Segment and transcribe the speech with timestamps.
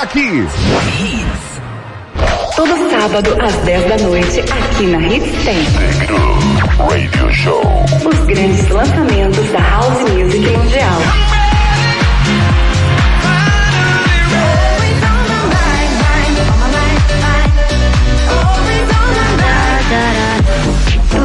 [0.00, 0.46] Aqui.
[2.54, 5.58] Todo sábado às 10 da noite, aqui na Hits tem.
[6.78, 7.84] Radio Show.
[8.08, 11.27] Os grandes lançamentos da House Music Mundial.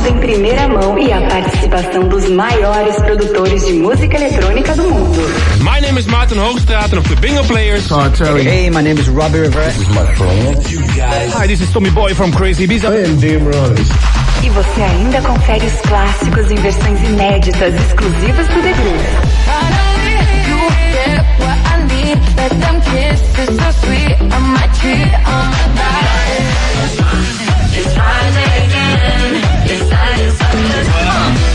[0.03, 5.17] Tudo em primeira mão e a participação dos maiores produtores de música eletrônica do mundo.
[5.61, 7.87] My name is Maarten Hoogstraten of the Bingo Players.
[7.89, 9.71] Hey, my name is Robbie Rivera.
[11.37, 12.89] Hi, this is Tommy Boy from Crazy Ibiza.
[14.43, 20.03] E você ainda confere os clássicos em versões inéditas, exclusivas do The Groove.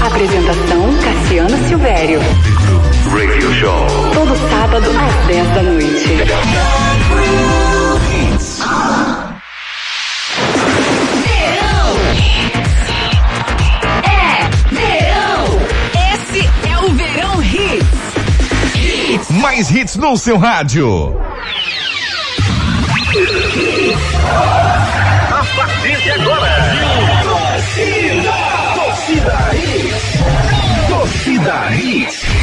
[0.01, 2.21] Apresentação Cassiano Silvério.
[3.11, 3.87] Radio Show.
[4.15, 6.19] Todo sábado às 10 da noite.
[16.12, 19.31] Esse é o Verão Hits.
[19.41, 21.14] Mais hits no seu rádio.
[25.31, 27.08] A partir de agora.
[31.49, 32.38] Torcida Hits.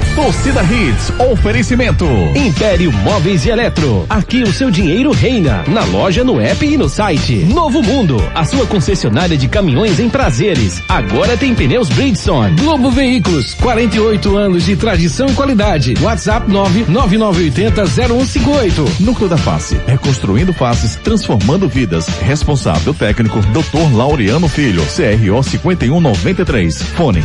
[0.00, 2.06] Torcida Hits, oferecimento.
[2.34, 4.06] Império Móveis e Eletro.
[4.08, 5.64] Aqui o seu dinheiro reina.
[5.68, 7.44] Na loja, no app e no site.
[7.44, 10.82] Novo Mundo, a sua concessionária de caminhões em prazeres.
[10.88, 12.56] Agora tem pneus Bridgestone.
[12.56, 15.94] Globo Veículos, 48 anos de tradição e qualidade.
[16.00, 19.00] WhatsApp 99980-0158.
[19.00, 22.06] Núcleo da Face, reconstruindo faces, transformando vidas.
[22.06, 23.94] Responsável técnico, Dr.
[23.94, 26.82] Laureano Filho, CRO 5193.
[26.82, 27.22] Fone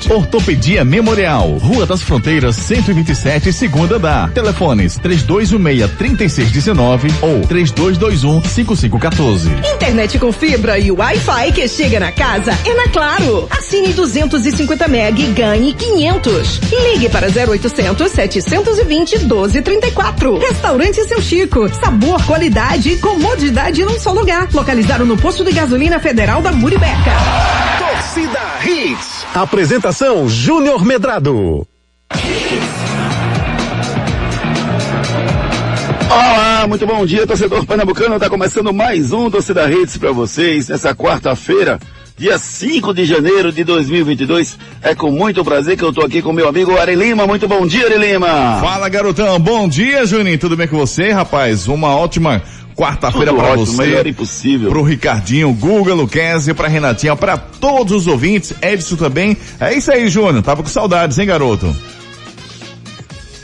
[0.00, 0.10] 3877-8377.
[0.10, 4.30] Ortopedia Memorial, Rua das Fronteiras, 127, segunda andar.
[4.30, 9.50] Telefones 3216-3619 ou 3221-5514.
[9.74, 13.46] Internet com fibra e Wi-Fi que chega na casa é na Claro.
[13.50, 16.60] Assine 250 MB e ganhe 500.
[16.92, 20.38] Ligue para 0800 720 1234.
[20.38, 21.68] Restaurante Seu Chico.
[21.74, 24.48] Sabor, qualidade e comodidade num só lugar.
[24.52, 27.12] Localizado no posto de gasolina federal da Muribeca.
[27.78, 29.09] Torcida Hits.
[29.34, 31.64] Apresentação Júnior Medrado.
[36.10, 38.18] Olá, muito bom dia, torcedor pernambucano.
[38.18, 41.78] Tá começando mais um Torcida Hits para vocês nessa quarta-feira,
[42.18, 44.58] dia 5 de janeiro de 2022.
[44.82, 47.24] É com muito prazer que eu tô aqui com meu amigo Ari Lima.
[47.24, 48.58] Muito bom dia, Ari Lima.
[48.60, 49.38] Fala, garotão.
[49.38, 50.38] Bom dia, Juninho.
[50.38, 51.68] Tudo bem com você, rapaz?
[51.68, 52.42] Uma ótima
[52.80, 53.76] quarta-feira para você.
[53.76, 54.70] melhor impossível.
[54.70, 59.36] Pro Ricardinho, Guga, Luquezzi, pra Renatinha, pra todos os ouvintes, Edson também.
[59.58, 60.42] É isso aí, Júnior.
[60.42, 61.74] Tava com saudades, hein, garoto?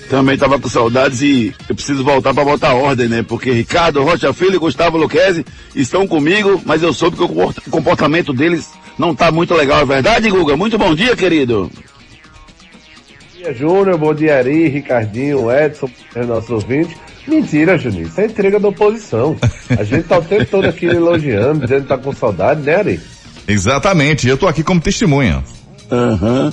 [0.09, 3.25] Também tava com saudades e eu preciso voltar para botar ordem, né?
[3.27, 7.59] Porque Ricardo Rocha Filho e Gustavo Luquezzi estão comigo, mas eu soube que o comport-
[7.67, 10.57] o comportamento deles não tá muito legal, é verdade, Guga?
[10.57, 11.69] Muito bom dia, querido.
[11.73, 13.99] Bom dia, Júnior.
[13.99, 16.97] Bom dia, Ari, Ricardinho, Edson, é nosso ouvinte.
[17.27, 18.07] Mentira, Juninho.
[18.07, 19.37] Isso é entrega da oposição.
[19.71, 23.01] A gente tá o tempo todo aqui elogiando, dizendo que tá com saudade, né, Ari?
[23.49, 24.29] Exatamente.
[24.29, 25.43] Eu tô aqui como testemunha.
[25.91, 26.53] Aham.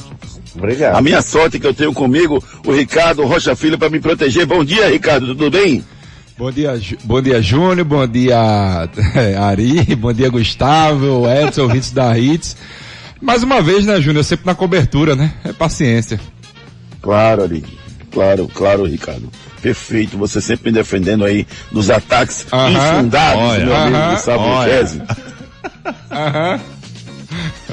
[0.55, 0.95] Obrigado.
[0.95, 4.45] A minha sorte é que eu tenho comigo o Ricardo Rocha Filho para me proteger.
[4.45, 5.83] Bom dia, Ricardo, tudo bem?
[6.37, 8.39] Bom dia, bom dia Júnior, bom dia
[9.39, 12.57] Ari, bom dia Gustavo, Edson, ouvintes da Hits.
[13.21, 15.31] Mais uma vez, né, Júnior, sempre na cobertura, né?
[15.43, 16.19] É paciência.
[17.01, 17.63] Claro, Ari.
[18.13, 19.29] Claro, claro, Ricardo.
[19.61, 22.69] Perfeito, você sempre me defendendo aí dos ataques Aham.
[22.71, 24.71] infundados, Olha, meu amigo aham, Gustavo olha.
[24.73, 25.01] Luquezzi.
[26.11, 26.59] Aham.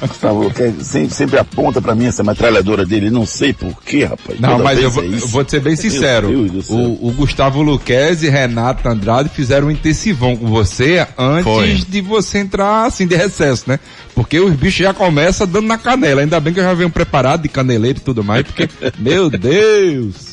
[0.06, 4.40] Gustavo Luquezzi sempre, sempre aponta pra mim essa metralhadora dele, não sei porquê, rapaz.
[4.40, 6.28] Não, Toda mas eu vou, é eu vou te ser bem sincero.
[6.68, 11.74] O, o Gustavo Luquezzi e Renato Andrade fizeram um intensivão com você antes Foi.
[11.74, 13.78] de você entrar assim de recesso, né?
[14.14, 16.20] Porque os bichos já começam dando na canela.
[16.20, 18.68] Ainda bem que eu já venho preparado de caneleiro e tudo mais, porque,
[18.98, 20.30] meu Deus!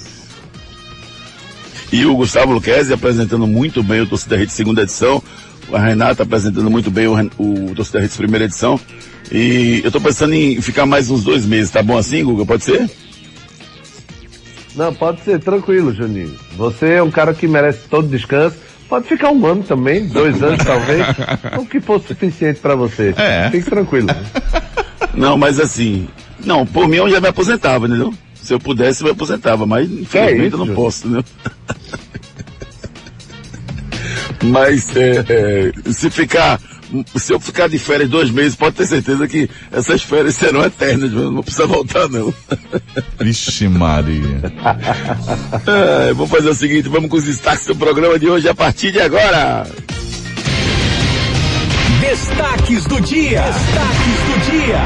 [1.91, 5.23] E o Gustavo Luquezzi apresentando muito bem o Torcida Rede segunda edição.
[5.71, 8.79] A Renata apresentando muito bem o, o Torcida Rede primeira edição.
[9.31, 12.45] E eu tô pensando em ficar mais uns dois meses, tá bom assim, Guga?
[12.45, 12.89] Pode ser?
[14.75, 16.33] Não, pode ser tranquilo, Juninho.
[16.55, 18.55] Você é um cara que merece todo descanso.
[18.87, 21.05] Pode ficar um ano também, dois anos talvez.
[21.57, 23.13] o que for suficiente pra você.
[23.17, 23.49] É.
[23.51, 24.07] Fique tranquilo.
[25.13, 26.07] Não, mas assim,
[26.45, 28.13] não, por mim eu já me aposentava, entendeu?
[28.35, 30.75] Se eu pudesse, eu me aposentava, mas infelizmente isso, eu não Júnior?
[30.75, 31.23] posso, entendeu?
[34.43, 36.59] mas é, é, se ficar
[37.15, 41.11] se eu ficar de férias dois meses, pode ter certeza que essas férias serão eternas,
[41.11, 42.33] não precisa voltar não.
[43.19, 44.41] Vixe Maria.
[45.67, 48.91] É, vamos fazer o seguinte, vamos com os destaques do programa de hoje a partir
[48.91, 49.67] de agora.
[51.99, 53.41] Destaques do dia.
[53.41, 54.79] Destaques do dia.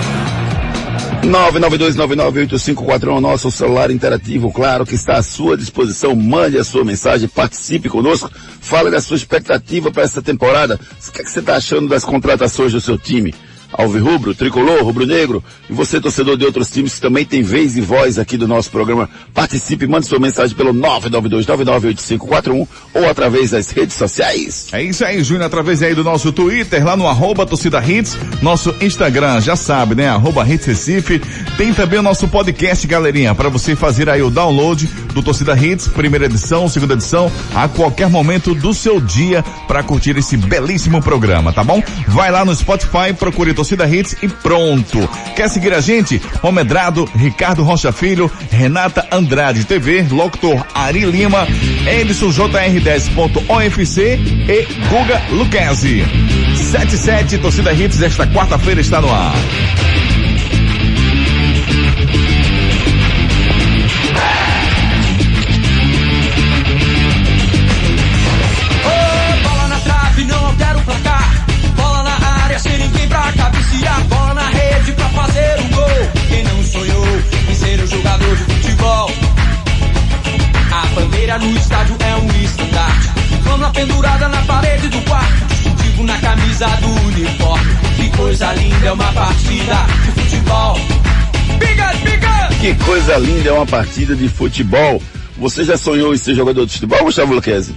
[1.23, 6.15] 992998541 é o nosso celular interativo, claro, que está à sua disposição.
[6.15, 8.31] Mande a sua mensagem, participe conosco,
[8.61, 10.79] fale da sua expectativa para essa temporada.
[11.09, 13.35] O que, é que você está achando das contratações do seu time?
[13.79, 18.19] Alvirrubro, tricolor, rubro-negro, e você, torcedor de outros times que também tem vez e voz
[18.19, 24.67] aqui do nosso programa, participe, mande sua mensagem pelo 992998541 ou através das redes sociais.
[24.73, 28.75] É isso aí, Júnior, através aí do nosso Twitter, lá no arroba torcida hits, nosso
[28.81, 30.09] Instagram, já sabe, né?
[30.09, 31.23] Arroba hits Recife.
[31.57, 35.87] Tem também o nosso podcast, galerinha, para você fazer aí o download do Torcida Hits,
[35.87, 41.53] primeira edição, segunda edição, a qualquer momento do seu dia para curtir esse belíssimo programa,
[41.53, 41.81] tá bom?
[42.09, 45.09] Vai lá no Spotify, procure Torcida Hits e pronto.
[45.35, 46.20] Quer seguir a gente?
[46.43, 51.47] Homedrado, Ricardo Rocha Filho, Renata Andrade TV, Locutor Ari Lima,
[51.87, 56.05] Edson JR10.ofc e Guga Luquezzi.
[56.56, 59.35] 77 Torcida Hits desta quarta-feira está no ar.
[81.38, 83.08] No estádio é um estandarte.
[83.43, 85.46] Flama pendurada na parede do quarto.
[85.46, 87.76] Distintivo na camisa do uniforme.
[87.96, 89.75] Que coisa linda é uma partida
[90.05, 90.79] de futebol.
[91.58, 92.49] Biga, biga!
[92.61, 95.02] Que coisa linda é uma partida de futebol.
[95.38, 97.75] Você já sonhou em ser jogador de futebol, Gustavo Luquezzi?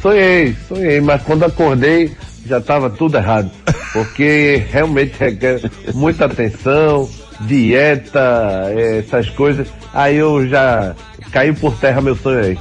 [0.00, 2.14] Sonhei, sonhei, mas quando acordei
[2.46, 3.50] já estava tudo errado.
[3.92, 7.08] Porque realmente requer muita atenção,
[7.40, 8.66] dieta,
[8.98, 9.68] essas coisas.
[9.92, 10.94] Aí eu já
[11.34, 12.58] caiu por terra meu sonho aí.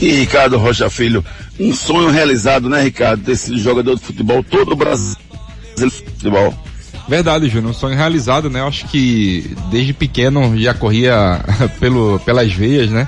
[0.00, 1.24] E Ricardo Rocha Filho,
[1.58, 3.24] um sonho realizado, né, Ricardo?
[3.24, 5.16] Ter sido jogador de futebol todo o Brasil
[5.76, 6.54] de futebol.
[7.08, 8.60] Verdade, Júnior, um sonho realizado, né?
[8.60, 11.40] Eu acho que desde pequeno já corria
[11.80, 13.06] pelo, pelas veias, né?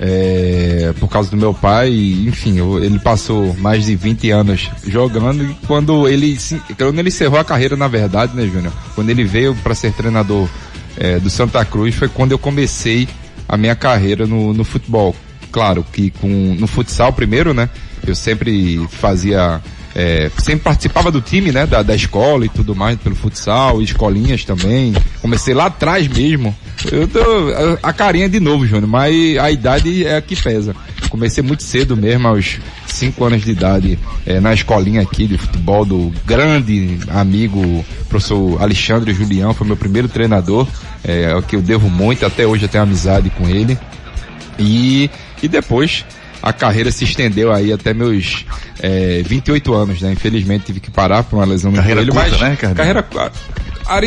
[0.00, 1.90] É, por causa do meu pai,
[2.26, 7.08] enfim, eu- ele passou mais de 20 anos jogando e quando ele, se- quando ele
[7.08, 8.72] encerrou a carreira, na verdade, né, Júnior?
[8.96, 10.48] Quando ele veio para ser treinador
[10.96, 13.08] é, do Santa Cruz, foi quando eu comecei
[13.48, 15.14] a minha carreira no, no futebol.
[15.50, 16.28] Claro que com,
[16.58, 17.68] no futsal primeiro, né?
[18.06, 19.60] Eu sempre fazia
[19.94, 24.44] é, sempre participava do time, né, da, da escola e tudo mais, pelo futsal, escolinhas
[24.44, 24.94] também.
[25.20, 26.54] Comecei lá atrás mesmo.
[26.90, 27.20] Eu tô
[27.82, 30.74] a, carinha de novo, Júnior, mas a idade é a que pesa.
[31.08, 35.84] Comecei muito cedo mesmo, aos 5 anos de idade, é, na escolinha aqui de futebol
[35.84, 40.66] do grande amigo professor Alexandre Julião, foi meu primeiro treinador,
[41.04, 43.78] é, ao que eu devo muito, até hoje eu tenho amizade com ele.
[44.58, 45.10] E,
[45.42, 46.04] e depois
[46.42, 48.44] a carreira se estendeu aí até meus
[48.80, 50.12] é, 28 anos, né?
[50.12, 52.76] Infelizmente tive que parar por uma lesão no Carreira joelho, curta, mas né, Ricardinho?
[52.76, 53.02] carreira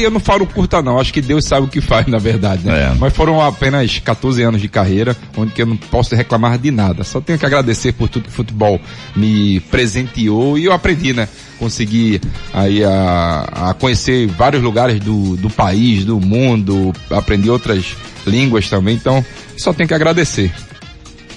[0.01, 2.91] eu não falo curta não, acho que Deus sabe o que faz na verdade, né?
[2.91, 2.95] É.
[2.97, 7.03] Mas foram apenas 14 anos de carreira, onde que eu não posso reclamar de nada.
[7.03, 8.79] Só tenho que agradecer por tudo que o futebol
[9.15, 11.27] me presenteou e eu aprendi, né?
[11.59, 12.19] Consegui
[12.53, 18.95] aí a, a conhecer vários lugares do, do país, do mundo, aprendi outras línguas também,
[18.95, 19.23] então
[19.57, 20.51] só tenho que agradecer.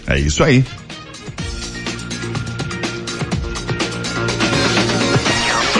[0.06, 0.64] É isso aí.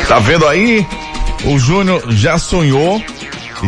[0.08, 0.86] Tá vendo aí?
[1.44, 3.02] O Júnior já sonhou.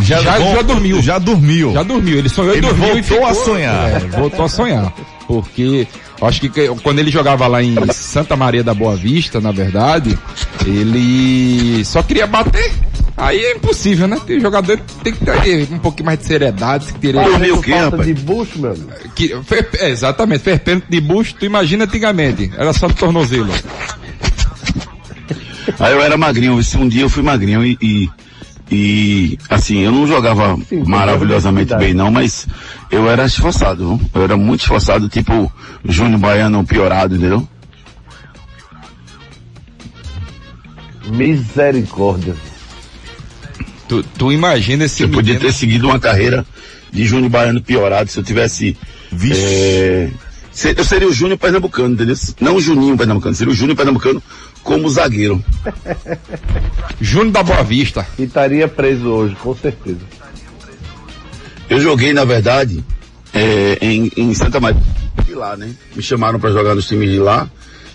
[0.02, 1.02] Já, Já- já dormiu.
[1.02, 1.72] Já dormiu.
[1.72, 3.90] Já dormiu, ele sonhou e Ele dormiu e voltou ficou, a sonhar.
[3.90, 4.92] É, voltou a sonhar.
[5.26, 5.86] Porque
[6.22, 6.48] acho que
[6.82, 10.16] quando ele jogava lá em Santa Maria da Boa Vista, na verdade,
[10.64, 12.72] ele só queria bater.
[13.16, 14.18] Aí é impossível, né?
[14.26, 16.86] Tem jogador tem que ter um pouquinho mais de seriedade.
[16.86, 17.22] Que teria...
[17.22, 18.06] Fazendo o quê, rapaz?
[18.06, 18.88] de bucho, meu amigo.
[19.14, 19.36] Que,
[19.78, 22.50] é, exatamente, fez pênalti de bucho, tu imagina antigamente.
[22.56, 23.52] Era só tornozelo.
[25.78, 28.10] Aí eu era magrinho, um dia eu fui magrinho e, e,
[28.70, 32.46] e assim, eu não jogava Sim, maravilhosamente bem não, mas
[32.90, 34.10] eu era esforçado, viu?
[34.14, 35.52] eu era muito esforçado, tipo
[35.84, 37.48] Júnior Baiano piorado, entendeu?
[41.08, 42.36] Misericórdia.
[43.88, 45.02] Tu, tu imagina esse.
[45.02, 45.22] Eu menino...
[45.22, 46.46] podia ter seguido uma carreira
[46.92, 48.76] de Júnior Baiano piorado se eu tivesse.
[49.32, 50.08] É,
[50.76, 52.14] eu seria o Júnior Pernambucano, entendeu?
[52.40, 54.22] Não o Juninho Pernambucano, seria o Júnior Pernambucano
[54.62, 55.42] como zagueiro.
[57.00, 58.06] Júnior da Boa Vista.
[58.18, 60.00] E estaria preso hoje, com certeza.
[61.68, 62.84] Eu joguei, na verdade,
[63.32, 64.82] é, em, em, Santa Maria
[65.24, 65.72] de lá, né?
[65.94, 67.48] Me chamaram para jogar nos times de lá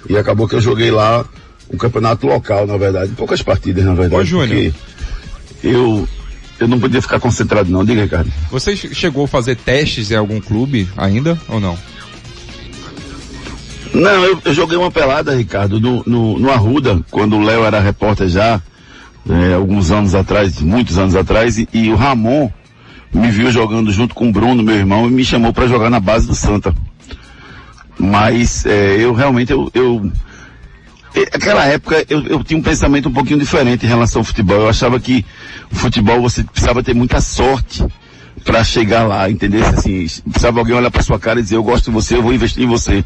[0.09, 1.25] e acabou que eu joguei lá
[1.71, 3.11] um campeonato local, na verdade.
[3.13, 4.21] Poucas partidas, na verdade.
[4.21, 4.73] Ô, Júnior
[5.63, 6.07] eu,
[6.59, 7.83] eu não podia ficar concentrado não.
[7.83, 8.31] Diga, Ricardo.
[8.51, 11.77] Você chegou a fazer testes em algum clube ainda ou não?
[13.95, 17.79] Não, eu, eu joguei uma pelada, Ricardo, no, no, no Arruda, quando o Léo era
[17.79, 18.61] repórter já,
[19.29, 22.51] é, alguns anos atrás, muitos anos atrás, e, e, o Ramon
[23.13, 26.01] me viu jogando junto com o Bruno, meu irmão, e me chamou para jogar na
[26.01, 26.75] base do Santa.
[27.97, 30.11] Mas é, eu realmente eu, eu
[31.31, 34.57] Aquela época eu, eu, tinha um pensamento um pouquinho diferente em relação ao futebol.
[34.57, 35.25] Eu achava que
[35.71, 37.85] o futebol você precisava ter muita sorte
[38.45, 39.65] para chegar lá, entendeu?
[39.65, 42.31] Assim, precisava alguém olhar para sua cara e dizer eu gosto de você, eu vou
[42.31, 43.03] investir em você.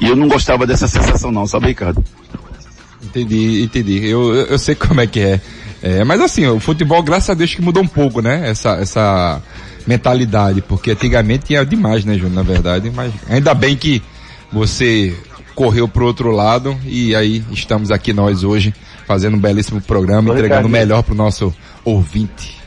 [0.00, 2.02] E eu não gostava dessa sensação não, sabe, Ricardo?
[3.04, 4.06] Entendi, entendi.
[4.06, 5.40] Eu, eu, eu sei como é que é.
[5.82, 6.04] é.
[6.04, 8.48] Mas assim, o futebol, graças a Deus que mudou um pouco, né?
[8.48, 9.42] Essa, essa
[9.86, 12.90] mentalidade, porque antigamente tinha demais, né, Júnior, na verdade.
[12.94, 14.02] Mas ainda bem que
[14.50, 15.14] você
[15.54, 18.72] correu pro outro lado e aí estamos aqui nós hoje
[19.06, 21.54] fazendo um belíssimo programa, Ô, entregando o melhor pro nosso
[21.84, 22.57] ouvinte.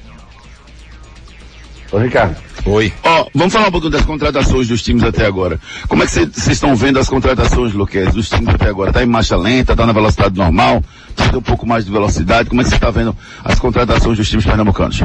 [1.91, 2.38] Ô Ricardo.
[2.65, 2.93] Oi.
[3.03, 5.60] Ó, oh, vamos falar um pouco das contratações dos times até agora.
[5.89, 8.93] Como é que vocês estão vendo as contratações, Luquez, dos times até agora?
[8.93, 10.81] Tá em marcha lenta, tá na velocidade normal,
[11.13, 12.48] precisa um pouco mais de velocidade?
[12.48, 15.01] Como é que você está vendo as contratações dos times pernambucanos?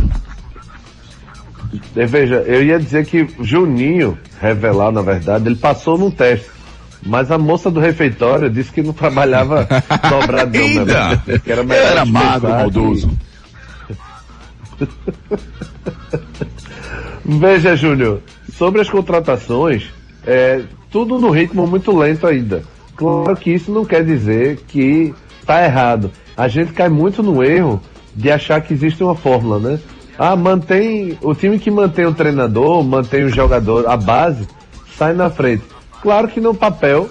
[1.95, 6.55] Veja, eu ia dizer que Juninho, revelar na verdade, ele passou num teste.
[7.05, 9.67] Mas a moça do refeitório disse que não trabalhava
[10.09, 11.41] dobradão, né?
[11.45, 13.11] Que era, era magro, maldoso.
[17.29, 18.21] Veja, Júnior,
[18.57, 19.91] sobre as contratações,
[20.25, 22.63] é, tudo no ritmo muito lento ainda.
[22.95, 26.13] Claro que isso não quer dizer que está errado.
[26.37, 27.83] A gente cai muito no erro
[28.15, 29.81] de achar que existe uma fórmula, né?
[30.17, 34.47] Ah, mantém, o time que mantém o treinador, mantém o jogador, a base,
[34.97, 35.65] sai na frente.
[36.01, 37.11] Claro que no papel,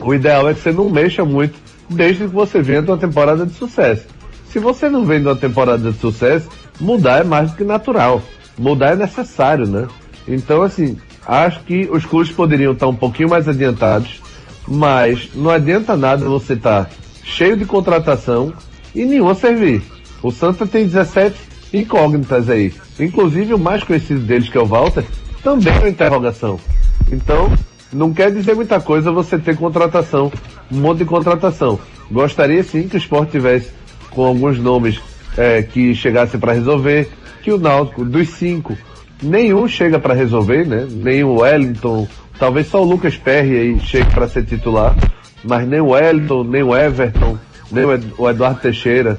[0.00, 3.44] o ideal é que você não mexa muito, desde que você venha de uma temporada
[3.44, 4.06] de sucesso.
[4.48, 6.48] Se você não vem de uma temporada de sucesso,
[6.80, 8.22] mudar é mais do que natural.
[8.58, 9.88] Mudar é necessário, né?
[10.26, 14.20] Então, assim, acho que os clubes poderiam estar um pouquinho mais adiantados,
[14.66, 16.90] mas não adianta nada você estar
[17.24, 18.52] cheio de contratação
[18.94, 19.82] e nenhuma servir.
[20.22, 21.36] O Santa tem 17
[21.72, 22.72] incógnitas aí.
[23.00, 25.04] Inclusive o mais conhecido deles, que é o Walter,
[25.42, 26.60] também é uma interrogação.
[27.10, 27.52] Então,
[27.92, 30.32] não quer dizer muita coisa você ter contratação,
[30.70, 31.78] um monte de contratação.
[32.10, 33.70] Gostaria sim que o esporte tivesse
[34.10, 35.00] com alguns nomes
[35.36, 37.08] é, que chegassem para resolver,
[37.42, 38.76] que o Náutico, dos cinco,
[39.22, 40.86] nenhum chega para resolver, né?
[40.90, 42.06] Nem o Wellington,
[42.38, 44.94] talvez só o Lucas Perry aí chegue para ser titular,
[45.44, 47.38] mas nem o Wellington, nem o Everton,
[47.70, 49.18] nem o Eduardo Teixeira,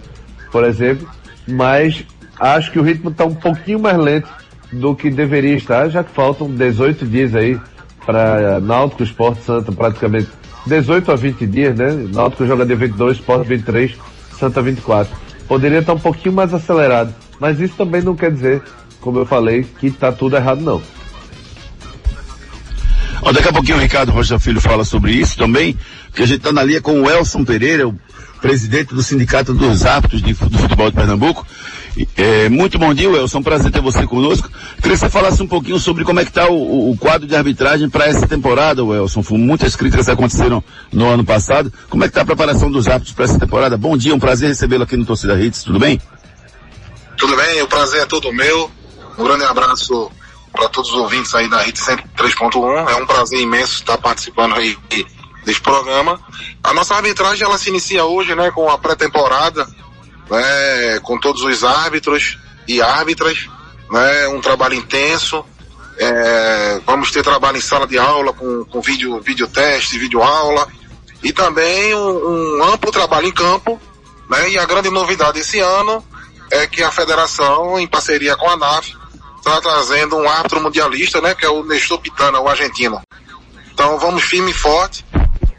[0.52, 1.08] por exemplo.
[1.48, 2.06] Mas
[2.40, 4.30] acho que o ritmo está um pouquinho mais lento
[4.72, 7.60] do que deveria estar, já que faltam 18 dias aí
[8.06, 10.30] para Náutico Esporte Santa praticamente
[10.66, 11.92] 18 a 20 dias, né?
[12.14, 13.96] Náutico joga de 22, Esporte 23,
[14.38, 15.14] Santa 24.
[15.48, 18.64] Poderia estar um pouquinho mais acelerado, mas isso também não quer dizer,
[19.02, 20.82] como eu falei, que está tudo errado não.
[23.22, 25.78] Ó, daqui a pouquinho o Ricardo Rocha Filho fala sobre isso também,
[26.16, 27.94] que a gente está na linha com o Elson Pereira, o
[28.42, 31.46] presidente do Sindicato dos Árbitros de, do Futebol de Pernambuco.
[32.16, 33.40] É, muito bom dia, Wilson.
[33.40, 34.50] Um prazer ter você conosco.
[34.78, 37.36] Queria que você falasse um pouquinho sobre como é que está o, o, quadro de
[37.36, 39.22] arbitragem para essa temporada, Wilson.
[39.32, 41.74] Muitas críticas aconteceram no ano passado.
[41.90, 43.76] Como é que está a preparação dos árbitros para essa temporada?
[43.76, 45.64] Bom dia, um prazer recebê-lo aqui no Torcida Hits.
[45.64, 46.00] Tudo bem?
[47.18, 48.70] Tudo bem, o prazer é todo meu.
[49.18, 50.12] Um grande abraço
[50.52, 52.90] para todos os ouvintes aí da Hits 103.1.
[52.90, 54.78] É um prazer imenso estar participando aí
[55.46, 56.20] desse programa.
[56.64, 59.68] A nossa arbitragem ela se inicia hoje, né, com a pré-temporada,
[60.30, 63.48] né, com todos os árbitros e árbitras,
[63.90, 65.44] né, um trabalho intenso.
[65.98, 70.68] É, vamos ter trabalho em sala de aula com, com vídeo, vídeo teste, vídeo aula
[71.24, 73.80] e também um, um amplo trabalho em campo
[74.30, 74.50] Né?
[74.52, 76.04] E a grande novidade esse ano
[76.54, 78.96] é que a federação, em parceria com a ANAF,
[79.38, 83.02] está trazendo um árbitro mundialista, né, que é o Nestor Pitana, o argentino.
[83.74, 85.04] Então vamos firme e forte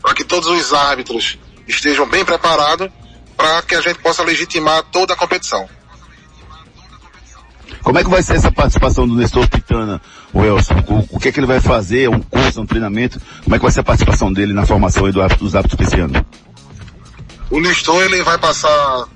[0.01, 2.89] para que todos os árbitros estejam bem preparados
[3.37, 5.69] para que a gente possa legitimar toda a competição.
[7.83, 10.01] Como é que vai ser essa participação do Nestor Pitana,
[10.33, 10.75] o Elson?
[10.89, 12.09] O, o que é que ele vai fazer?
[12.09, 13.21] Um curso, um treinamento?
[13.43, 16.01] Como é que vai ser a participação dele na formação do árbitro, dos árbitros esse
[16.01, 16.25] ano?
[17.51, 19.07] O Nestor ele vai passar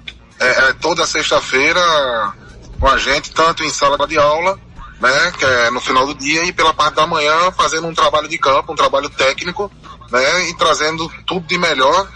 [0.41, 1.81] é, é, toda sexta-feira
[2.79, 4.59] com a gente, tanto em sala de aula,
[5.01, 8.29] né, que é no final do dia, e pela parte da manhã fazendo um trabalho
[8.29, 9.71] de campo, um trabalho técnico,
[10.11, 12.09] né, e trazendo tudo de melhor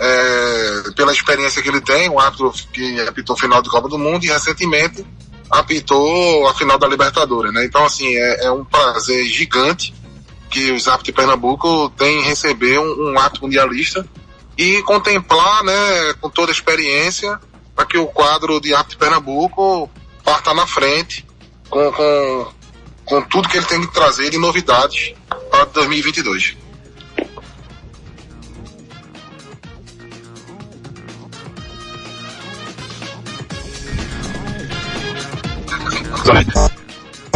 [0.00, 4.24] é, pela experiência que ele tem, um árbitro que apitou final de Copa do Mundo
[4.24, 5.06] e recentemente
[5.50, 7.64] apitou a final da Libertadores, né?
[7.64, 9.94] Então, assim, é, é um prazer gigante
[10.50, 14.06] que os árbitros de Pernambuco têm receber um, um árbitro mundialista
[14.56, 17.38] e contemplar, né, com toda a experiência,
[17.76, 19.88] para que o quadro de árbitro de Pernambuco
[20.24, 21.24] parta na frente
[21.68, 22.52] com, com,
[23.04, 25.14] com tudo que ele tem que trazer de novidades
[25.50, 26.56] para 2022.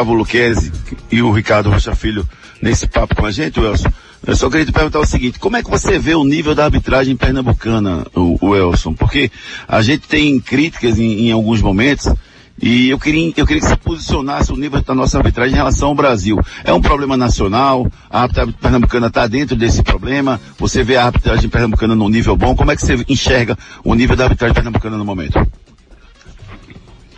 [0.00, 0.72] Gustavo Luquezzi
[1.10, 2.26] e o Ricardo Rocha Filho
[2.62, 3.92] nesse papo com a gente, Elson.
[4.26, 6.64] Eu só queria te perguntar o seguinte, como é que você vê o nível da
[6.64, 8.92] arbitragem pernambucana, o, o Elson?
[8.92, 9.30] Porque
[9.66, 12.12] a gente tem críticas em, em, alguns momentos
[12.60, 15.88] e eu queria, eu queria que você posicionasse o nível da nossa arbitragem em relação
[15.88, 16.38] ao Brasil.
[16.62, 21.48] É um problema nacional, a arbitragem pernambucana está dentro desse problema, você vê a arbitragem
[21.48, 25.04] pernambucana num nível bom, como é que você enxerga o nível da arbitragem pernambucana no
[25.04, 25.40] momento?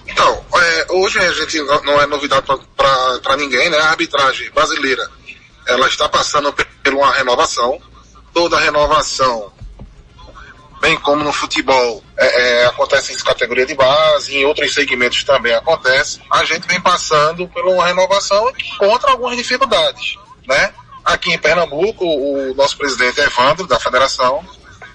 [0.07, 3.79] Então, é, hoje a gente não é novidade para ninguém, né?
[3.79, 5.11] A arbitragem brasileira,
[5.67, 7.81] ela está passando por uma renovação.
[8.33, 9.53] Toda renovação,
[10.81, 15.55] bem como no futebol, é, é, acontece em categoria de base, em outros segmentos também
[15.55, 16.21] acontece.
[16.31, 20.17] A gente vem passando por uma renovação contra algumas dificuldades,
[20.47, 20.73] né?
[21.05, 24.45] Aqui em Pernambuco, o nosso presidente Evandro, da federação,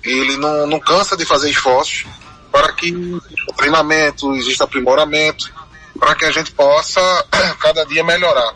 [0.03, 2.05] ele não, não cansa de fazer esforços
[2.51, 5.53] para que o treinamento, exista aprimoramento,
[5.99, 7.01] para que a gente possa
[7.59, 8.53] cada dia melhorar.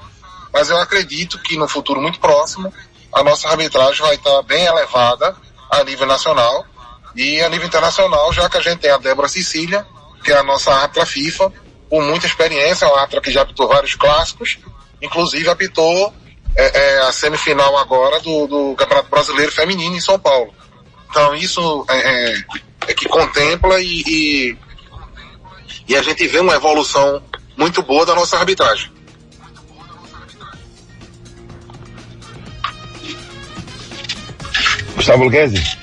[0.54, 2.74] Mas eu acredito que no futuro muito próximo
[3.14, 5.36] a nossa arbitragem vai estar bem elevada
[5.70, 6.66] a nível nacional
[7.16, 9.86] e a nível internacional, já que a gente tem a Débora Cecília,
[10.24, 11.52] que é a nossa árbitra FIFA,
[11.90, 14.60] com muita experiência, uma árbitra que já apitou vários clássicos,
[15.02, 16.14] inclusive apitou
[16.56, 20.54] é, é, a semifinal agora do, do, Campeonato Brasileiro Feminino em São Paulo.
[21.10, 22.44] Então isso é, é
[22.88, 24.58] é que contempla e, e,
[25.88, 27.22] e a gente vê uma evolução
[27.58, 28.92] muito boa da nossa arbitragem.
[35.02, 35.80] Gustavo Luquezzi.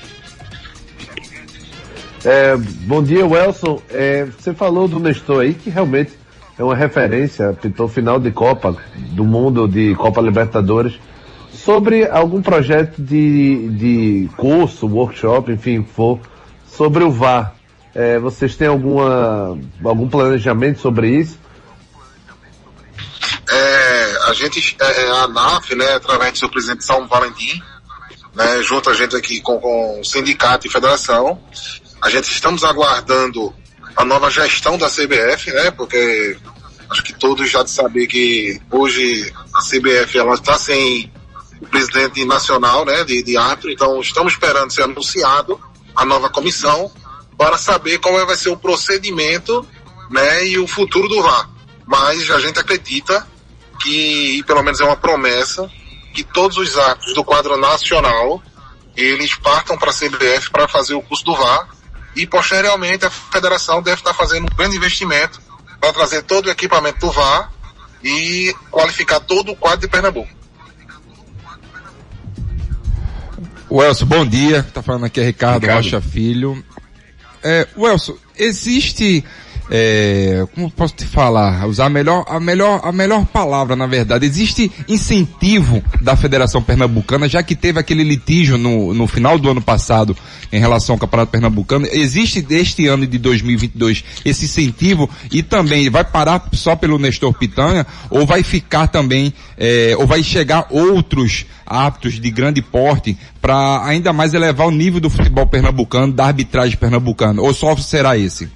[2.23, 3.81] É, bom dia, Welson.
[3.89, 6.13] É, você falou do Nestor aí, que realmente
[6.57, 10.97] é uma referência, pintou final de Copa do Mundo, de Copa Libertadores.
[11.51, 16.17] Sobre algum projeto de, de curso, workshop, enfim, for,
[16.65, 17.53] sobre o VAR.
[17.93, 21.37] É, vocês têm alguma, algum planejamento sobre isso?
[23.51, 27.61] É, a gente, é, a ANAF, né, através do seu presidente São Valentim,
[28.35, 31.41] né, junto a gente aqui com, com o sindicato e federação,
[32.01, 33.53] a gente estamos aguardando
[33.95, 36.37] a nova gestão da CBF, né, porque
[36.89, 41.11] acho que todos já de saber que hoje a CBF ela está sem
[41.61, 45.59] o presidente nacional, né, de, de árbitro, então estamos esperando ser anunciado
[45.95, 46.91] a nova comissão
[47.37, 49.65] para saber qual vai ser o procedimento
[50.09, 51.49] né, e o futuro do VAR.
[51.85, 53.25] Mas a gente acredita
[53.81, 55.69] que, pelo menos é uma promessa,
[56.13, 58.41] que todos os atos do quadro nacional
[58.95, 61.69] eles partam para a CBF para fazer o curso do VAR
[62.15, 65.41] e posteriormente a federação deve estar fazendo um grande investimento
[65.79, 67.51] para trazer todo o equipamento do VAR
[68.03, 70.29] e qualificar todo o quadro de Pernambuco.
[73.71, 74.63] Welson, bom dia.
[74.63, 75.83] Tá falando aqui é Ricardo, Ricardo.
[75.83, 76.63] Rocha Filho.
[77.43, 79.23] É, Welson, existe
[79.69, 84.25] é, como posso te falar, usar a melhor, a melhor, a melhor palavra na verdade.
[84.25, 89.61] Existe incentivo da Federação Pernambucana, já que teve aquele litígio no, no final do ano
[89.61, 90.17] passado
[90.51, 91.87] em relação ao Campeonato Pernambucano.
[91.91, 97.85] Existe deste ano de 2022 esse incentivo e também vai parar só pelo Nestor Pitanha
[98.09, 104.11] ou vai ficar também, é, ou vai chegar outros aptos de grande porte para ainda
[104.11, 108.49] mais elevar o nível do futebol pernambucano, da arbitragem pernambucana, ou só será esse?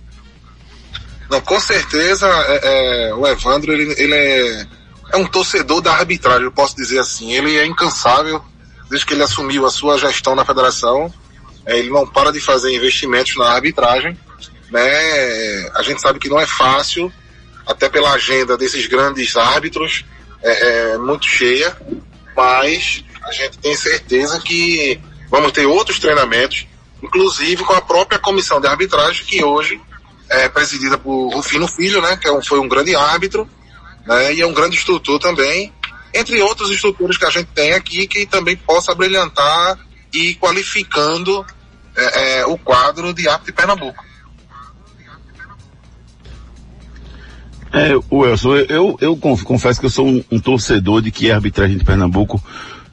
[1.33, 4.67] Não, com certeza é, é, o Evandro ele, ele é,
[5.13, 7.33] é um torcedor da arbitragem, eu posso dizer assim.
[7.33, 8.39] Ele é incansável
[8.87, 11.11] desde que ele assumiu a sua gestão na federação.
[11.65, 14.15] É, ele não para de fazer investimentos na arbitragem.
[14.69, 15.71] né?
[15.73, 17.11] A gente sabe que não é fácil,
[17.65, 20.05] até pela agenda desses grandes árbitros,
[20.43, 21.75] é, é muito cheia,
[22.37, 26.67] mas a gente tem certeza que vamos ter outros treinamentos,
[27.01, 29.81] inclusive com a própria comissão de arbitragem, que hoje
[30.33, 32.17] é presidida por Rufino Filho, né?
[32.17, 33.47] Que é um, foi um grande árbitro,
[34.05, 34.33] né?
[34.33, 35.71] E é um grande instrutor também,
[36.13, 39.79] entre outros instrutores que a gente tem aqui que também possa brilhantar
[40.13, 41.45] e qualificando
[41.95, 44.03] é, é, o quadro de árbitro de Pernambuco.
[47.71, 51.75] É, Wilson, eu, eu confesso que eu sou um, um torcedor de que a arbitragem
[51.75, 52.39] de Pernambuco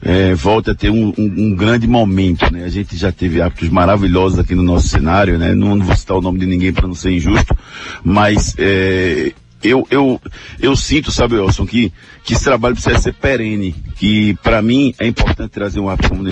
[0.01, 2.63] é, volte a ter um, um, um, grande momento, né?
[2.63, 5.53] A gente já teve árbitros maravilhosos aqui no nosso cenário, né?
[5.53, 7.55] Não vou citar o nome de ninguém para não ser injusto,
[8.03, 9.31] mas é,
[9.63, 10.21] eu, eu,
[10.59, 11.91] eu sinto, sabe, Wilson, que,
[12.23, 16.27] que esse trabalho precisa ser perene, que para mim é importante trazer um árbitro como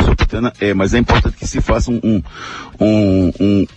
[0.59, 2.23] é, mas é importante que se faça um, um,
[2.79, 3.67] um, um,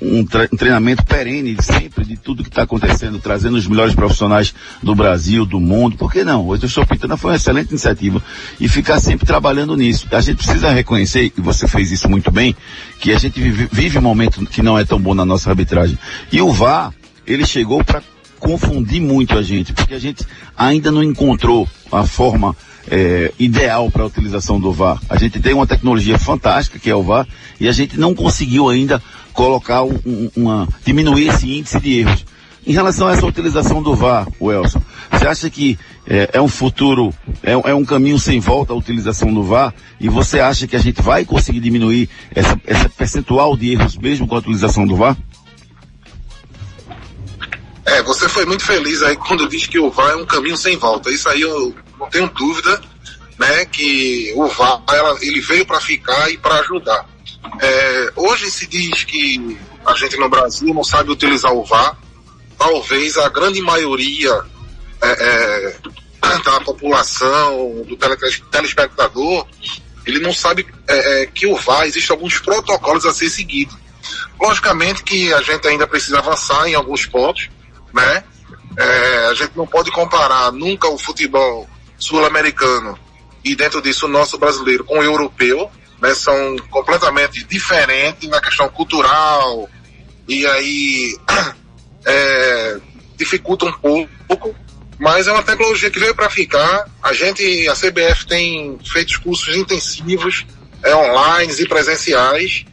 [0.50, 5.44] um treinamento perene sempre de tudo que está acontecendo, trazendo os melhores profissionais do Brasil,
[5.44, 6.48] do mundo, por que não?
[6.48, 8.22] O Pitana foi uma excelente iniciativa
[8.60, 10.06] e ficar sempre trabalhando nisso.
[10.10, 12.54] A gente precisa reconhecer, e você fez isso muito bem,
[13.00, 15.98] que a gente vive, vive um momento que não é tão bom na nossa arbitragem.
[16.30, 16.92] E o VAR,
[17.26, 18.02] ele chegou para
[18.42, 20.26] confundir muito a gente, porque a gente
[20.56, 22.56] ainda não encontrou a forma
[22.90, 25.00] é, ideal para a utilização do VAR.
[25.08, 27.26] A gente tem uma tecnologia fantástica que é o VAR
[27.60, 29.00] e a gente não conseguiu ainda
[29.32, 32.26] colocar um, uma diminuir esse índice de erros.
[32.66, 37.14] Em relação a essa utilização do VAR, Welson, você acha que é, é um futuro,
[37.42, 39.72] é, é, um caminho sem volta a utilização do VAR?
[40.00, 44.26] E você acha que a gente vai conseguir diminuir essa, essa percentual de erros mesmo
[44.26, 45.16] com a utilização do VAR?
[47.84, 50.76] É, você foi muito feliz aí quando disse que o VAR é um caminho sem
[50.76, 51.10] volta.
[51.10, 52.80] Isso aí eu não tenho dúvida,
[53.38, 57.06] né, que o VAR ela, ele veio para ficar e para ajudar.
[57.60, 61.96] É, hoje se diz que a gente no Brasil não sabe utilizar o VAR.
[62.56, 64.44] Talvez a grande maioria
[65.02, 65.76] é, é,
[66.44, 67.96] da população, do
[68.50, 69.46] telespectador,
[70.06, 73.76] ele não sabe é, é, que o VAR existe alguns protocolos a ser seguidos.
[74.40, 77.48] Logicamente que a gente ainda precisa avançar em alguns pontos,
[77.92, 78.24] né?
[78.76, 82.98] É, a gente não pode comparar nunca o futebol sul-americano
[83.44, 86.14] e dentro disso o nosso brasileiro com o europeu, né?
[86.14, 89.68] São completamente diferentes na questão cultural
[90.28, 91.16] e aí
[92.06, 92.80] é,
[93.16, 94.54] dificulta um pouco,
[94.98, 96.88] mas é uma tecnologia que veio para ficar.
[97.02, 100.46] A gente, a CBF tem feito cursos intensivos,
[100.82, 102.64] é, online e presenciais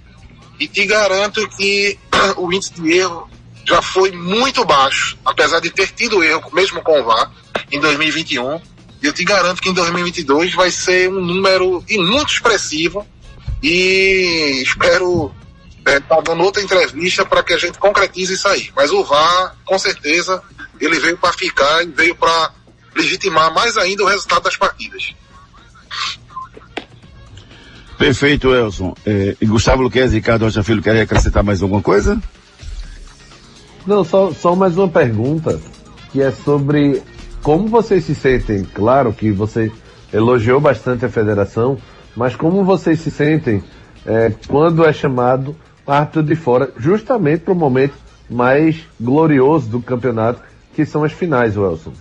[0.60, 1.98] e te garanto que
[2.38, 3.30] o índice de erro
[3.70, 7.32] já foi muito baixo, apesar de ter tido erro, mesmo com o VAR,
[7.72, 8.60] em 2021.
[9.02, 13.06] E eu te garanto que em 2022 vai ser um número muito expressivo
[13.62, 15.32] e espero
[15.78, 18.72] estar é, tá dando outra entrevista para que a gente concretize isso aí.
[18.76, 20.42] Mas o VAR, com certeza,
[20.82, 22.52] ele veio para ficar e veio para
[22.96, 25.14] legitimar mais ainda o resultado das partidas.
[28.00, 28.96] Perfeito, Elson.
[29.06, 32.20] É, Gustavo Luquez e Ricardo Rocha Filho querem acrescentar mais alguma coisa?
[33.90, 35.60] Não, só, só mais uma pergunta,
[36.12, 37.02] que é sobre
[37.42, 38.64] como vocês se sentem.
[38.64, 39.72] Claro que você
[40.14, 41.76] elogiou bastante a federação,
[42.16, 43.64] mas como vocês se sentem
[44.06, 47.96] é, quando é chamado árbitro de fora, justamente para o momento
[48.30, 50.40] mais glorioso do campeonato,
[50.76, 51.94] que são as finais, Wilson?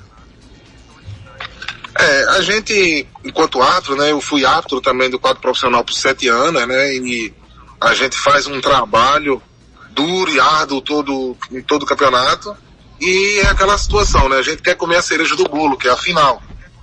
[1.98, 6.28] É, a gente, enquanto árbitro, né, eu fui árbitro também do quadro profissional por sete
[6.28, 7.32] anos, né, e
[7.80, 9.40] a gente faz um trabalho
[9.98, 12.56] duro e árduo todo, em todo o campeonato.
[13.00, 14.36] E é aquela situação, né?
[14.36, 16.40] A gente quer comer a cereja do bolo, que é a final.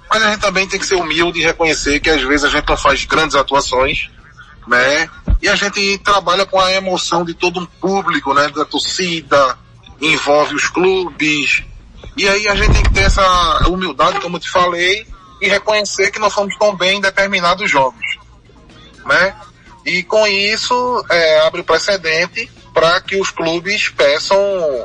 [0.10, 2.67] Mas a gente também tem que ser humilde e reconhecer que às vezes a gente
[2.67, 4.10] não faz grandes atuações,
[4.67, 5.10] né?
[5.41, 8.49] E a gente trabalha com a emoção de todo um público, né?
[8.49, 9.58] Da torcida,
[10.01, 11.63] envolve os clubes.
[12.17, 15.08] E aí a gente tem que ter essa humildade, como eu te falei,
[15.41, 18.17] e reconhecer que nós fomos tão bem em determinados jogos,
[19.06, 19.36] né?
[19.86, 24.38] E com isso é, abre precedente para que os clubes peçam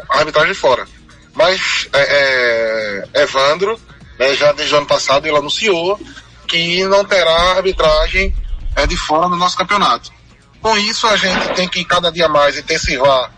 [0.09, 0.87] arbitragem fora.
[1.35, 3.79] Mas é, é, Evandro,
[4.17, 6.01] né, já desde o ano passado, ele anunciou
[6.47, 8.33] que não terá arbitragem
[8.77, 10.13] é, de fora no nosso campeonato.
[10.63, 13.33] Com isso, a gente tem que cada dia mais intensivar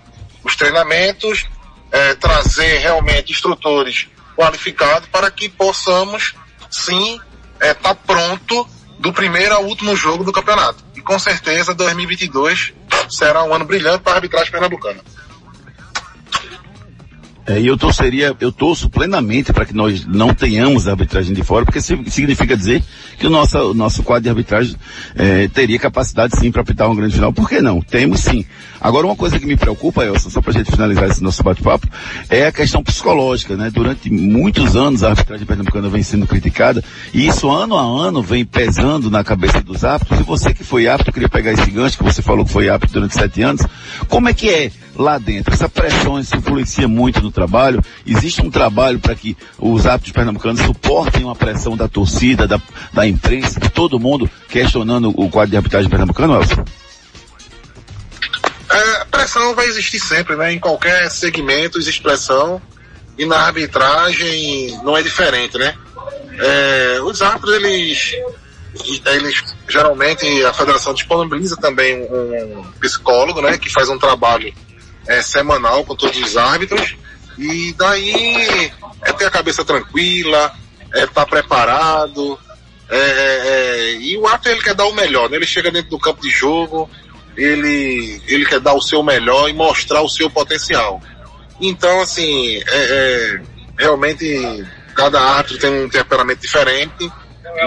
[0.44, 1.46] os treinamentos,
[1.90, 6.34] é, trazer realmente instrutores qualificados para que possamos,
[6.70, 7.18] sim,
[7.54, 10.84] estar é, tá pronto do primeiro ao último jogo do campeonato.
[10.94, 12.74] E com certeza 2022
[13.12, 15.00] será um ano brilhante para a arbitragem pernambucana.
[17.44, 21.64] É, e eu torceria, eu torço plenamente para que nós não tenhamos arbitragem de fora,
[21.64, 22.82] porque si- significa dizer
[23.18, 24.76] que o nosso, nosso quadro de arbitragem
[25.16, 27.32] é, teria capacidade sim para apitar uma grande final.
[27.32, 27.80] Por que não?
[27.80, 28.44] Temos sim.
[28.80, 31.88] Agora uma coisa que me preocupa, Elson, só para a gente finalizar esse nosso bate-papo,
[32.30, 33.70] é a questão psicológica, né?
[33.72, 38.44] Durante muitos anos a arbitragem pernambucana vem sendo criticada e isso ano a ano vem
[38.44, 40.20] pesando na cabeça dos árbitros.
[40.20, 42.94] E você que foi árbitro, queria pegar esse gancho que você falou que foi árbitro
[42.94, 43.62] durante sete anos,
[44.08, 45.52] como é que é lá dentro?
[45.52, 47.82] Essa pressão isso influencia muito no trabalho?
[48.06, 52.60] Existe um trabalho para que os árbitros pernambucanos suportem uma pressão da torcida, da,
[52.92, 56.64] da imprensa, de todo mundo questionando o quadro de arbitragem pernambucano, Elson?
[58.70, 60.52] É, pressão vai existir sempre, né?
[60.52, 62.60] Em qualquer segmento existe pressão
[63.18, 65.74] e na arbitragem não é diferente, né?
[66.38, 68.14] É, os árbitros, eles,
[69.04, 73.58] eles, geralmente a federação disponibiliza também um psicólogo, né?
[73.58, 74.52] Que faz um trabalho
[75.06, 76.96] é, semanal com todos os árbitros
[77.38, 78.72] e daí
[79.04, 80.52] é ter a cabeça tranquila,
[80.94, 82.38] é estar preparado,
[82.90, 85.36] é, é, é, e o árbitro ele quer dar o melhor, né?
[85.36, 86.90] Ele chega dentro do campo de jogo,
[87.36, 91.00] ele, ele quer dar o seu melhor e mostrar o seu potencial.
[91.60, 93.40] Então, assim, é, é,
[93.78, 97.10] realmente cada árbitro tem um temperamento diferente,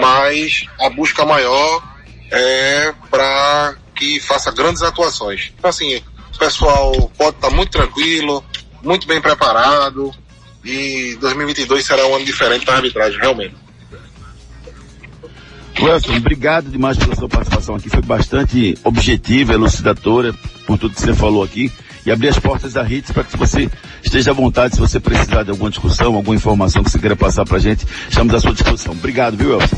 [0.00, 1.82] mas a busca maior
[2.30, 5.52] é para que faça grandes atuações.
[5.58, 6.02] Então, assim,
[6.36, 8.44] o pessoal pode estar muito tranquilo,
[8.82, 10.14] muito bem preparado,
[10.64, 13.54] e 2022 será um ano diferente para a arbitragem, realmente.
[15.78, 17.90] Wilson, obrigado demais pela sua participação aqui.
[17.90, 20.32] Foi bastante objetiva, elucidadora
[20.66, 21.70] por tudo que você falou aqui.
[22.04, 23.68] E abrir as portas da RITS para que você
[24.02, 27.44] esteja à vontade, se você precisar de alguma discussão, alguma informação que você queira passar
[27.44, 28.92] para a gente, estamos à sua disposição.
[28.92, 29.76] Obrigado, viu, Wilson?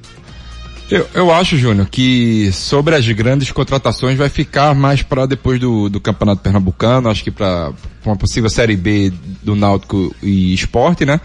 [0.89, 5.87] Eu, eu acho, Júnior, que sobre as grandes contratações vai ficar mais para depois do,
[5.87, 7.71] do Campeonato Pernambucano, acho que para
[8.03, 11.21] uma possível Série B do Náutico e Esporte, né?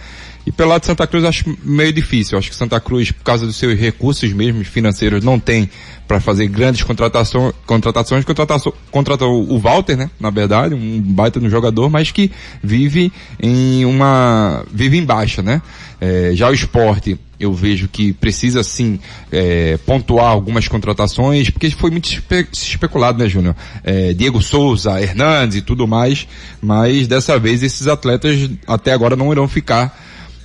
[0.47, 2.37] E pelo lado de Santa Cruz acho meio difícil.
[2.37, 5.71] Acho que Santa Cruz, por causa dos seus recursos mesmo financeiros, não tem
[6.07, 10.11] para fazer grandes contratações, contratações, contratação, contratou o Walter, né?
[10.21, 12.31] Na verdade, um baita no jogador, mas que
[12.63, 15.63] vive em uma, vive em baixa, né?
[15.99, 19.01] É, já o esporte, eu vejo que precisa sim
[19.33, 23.57] é, pontuar algumas contratações, porque foi muito espe especulado, né, Júnior?
[23.83, 26.29] É, Diego Souza, Hernandes e tudo mais,
[26.61, 30.04] mas dessa vez esses atletas até agora não irão ficar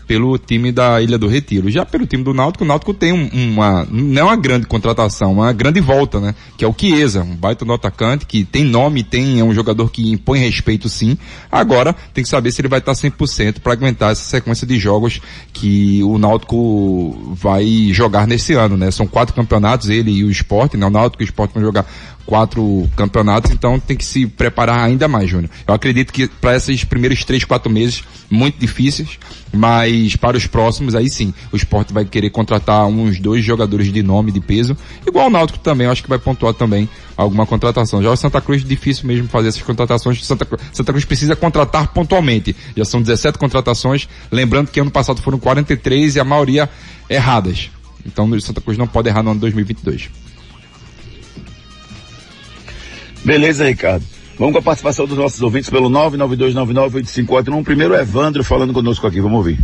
[0.09, 1.69] pelo time da Ilha do Retiro.
[1.69, 5.33] Já pelo time do Náutico, o Náutico tem um, uma, não é uma grande contratação,
[5.33, 6.33] uma grande volta, né?
[6.57, 9.91] Que é o Chiesa, um baita no atacante, que tem nome, tem, é um jogador
[9.91, 11.15] que impõe respeito sim.
[11.51, 15.21] Agora, tem que saber se ele vai estar 100% para aguentar essa sequência de jogos
[15.53, 18.89] que o Náutico vai jogar nesse ano, né?
[18.89, 20.87] São quatro campeonatos, ele e o Sport, né?
[20.87, 21.85] O Náutico e o Sport vão jogar
[22.29, 25.49] quatro campeonatos, então tem que se preparar ainda mais, Júnior.
[25.67, 29.17] Eu acredito que para esses primeiros três, quatro meses, muito difíceis,
[29.51, 34.03] mas para os próximos, aí sim, o esporte vai querer contratar uns dois jogadores de
[34.03, 36.87] nome, de peso, igual o Náutico também, eu acho que vai pontuar também
[37.17, 38.03] alguma contratação.
[38.03, 42.55] Já o Santa Cruz, difícil mesmo fazer essas contratações, Santa, Santa Cruz precisa contratar pontualmente.
[42.77, 46.69] Já são 17 contratações, lembrando que ano passado foram 43 e a maioria
[47.09, 47.71] erradas.
[48.05, 50.28] Então o Santa Cruz não pode errar no ano 2022.
[53.23, 54.05] Beleza, Ricardo.
[54.37, 57.63] Vamos com a participação dos nossos ouvintes pelo 992998541.
[57.63, 59.59] Primeiro é Evandro falando conosco aqui, vamos ouvir.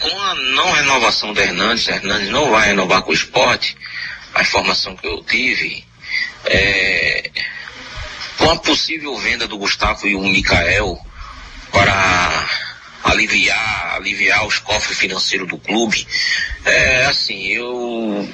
[0.00, 3.76] Com a não renovação do Hernandes, Hernandes não vai renovar com o esporte,
[4.34, 5.84] a informação que eu tive,
[6.46, 7.30] é,
[8.36, 10.98] com a possível venda do Gustavo e o Mikael,
[11.70, 12.48] para
[13.02, 16.06] aliviar, aliviar os cofres financeiros do clube.
[16.64, 18.28] É, assim, eu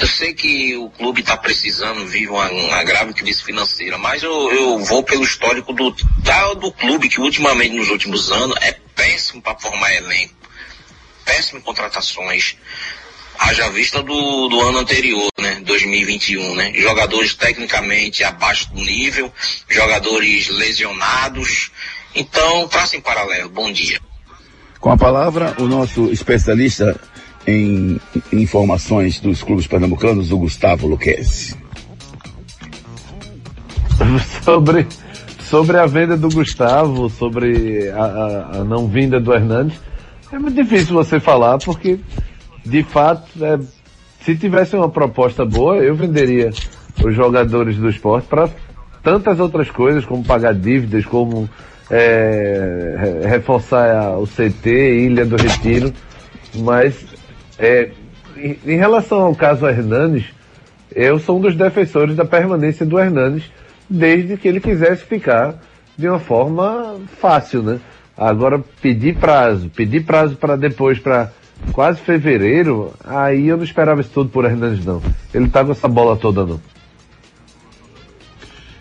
[0.00, 4.52] eu sei que o clube está precisando, vive uma, uma, grave crise financeira, mas eu,
[4.52, 9.42] eu vou pelo histórico do, da, do clube, que ultimamente, nos últimos anos, é péssimo
[9.42, 10.34] para formar elenco,
[11.24, 12.56] péssimo em contratações.
[13.40, 15.60] Haja vista do, do ano anterior, né?
[15.64, 16.72] 2021, né?
[16.74, 19.32] Jogadores tecnicamente abaixo do nível,
[19.68, 21.70] jogadores lesionados.
[22.14, 23.48] Então, traça em paralelo.
[23.48, 24.00] Bom dia.
[24.80, 26.98] Com a palavra, o nosso especialista
[27.46, 28.00] em
[28.32, 31.56] informações dos clubes pernambucanos, o Gustavo Luquezzi.
[34.44, 34.86] sobre,
[35.40, 39.78] sobre a venda do Gustavo, sobre a, a, a, não vinda do Hernandes,
[40.30, 41.98] é muito difícil você falar, porque
[42.64, 43.58] de fato, é,
[44.20, 46.50] se tivesse uma proposta boa, eu venderia
[47.02, 48.48] os jogadores do esporte para
[49.02, 51.48] tantas outras coisas, como pagar dívidas, como
[51.90, 54.70] é, reforçar o CT,
[55.06, 55.92] Ilha do Retiro,
[56.54, 57.06] mas
[57.58, 57.90] é,
[58.36, 60.26] em, relação ao caso Hernandes,
[60.94, 63.44] eu sou um dos defensores da permanência do Hernandes,
[63.88, 65.56] desde que ele quisesse ficar
[65.96, 67.80] de uma forma fácil, né?
[68.16, 71.32] Agora, pedir prazo, pedir prazo para depois, para
[71.72, 75.02] quase fevereiro, aí eu não esperava isso tudo por Hernandes, não.
[75.32, 76.60] Ele tá com essa bola toda, não.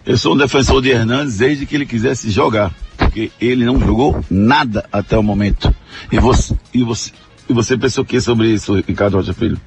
[0.05, 2.71] Eu sou um defensor de Hernandes desde que ele quisesse jogar,
[3.17, 5.73] porque ele não jogou nada até o momento.
[6.11, 7.11] E você, e você,
[7.49, 9.59] e você pensou o que sobre isso, Ricardo Rocha Filho?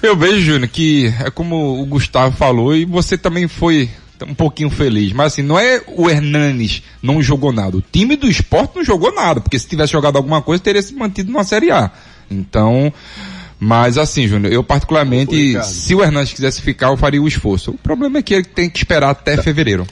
[0.00, 3.90] Eu vejo, Júnior, que é como o Gustavo falou e você também foi
[4.28, 5.12] um pouquinho feliz.
[5.12, 7.76] Mas assim, não é o Hernanes não jogou nada.
[7.76, 10.94] O time do esporte não jogou nada, porque se tivesse jogado alguma coisa, teria se
[10.94, 11.90] mantido na Série A.
[12.30, 12.92] Então,
[13.58, 17.72] mas assim, Júnior, eu particularmente, se o Hernandes quisesse ficar, eu faria o esforço.
[17.72, 19.84] O problema é que ele tem que esperar até fevereiro.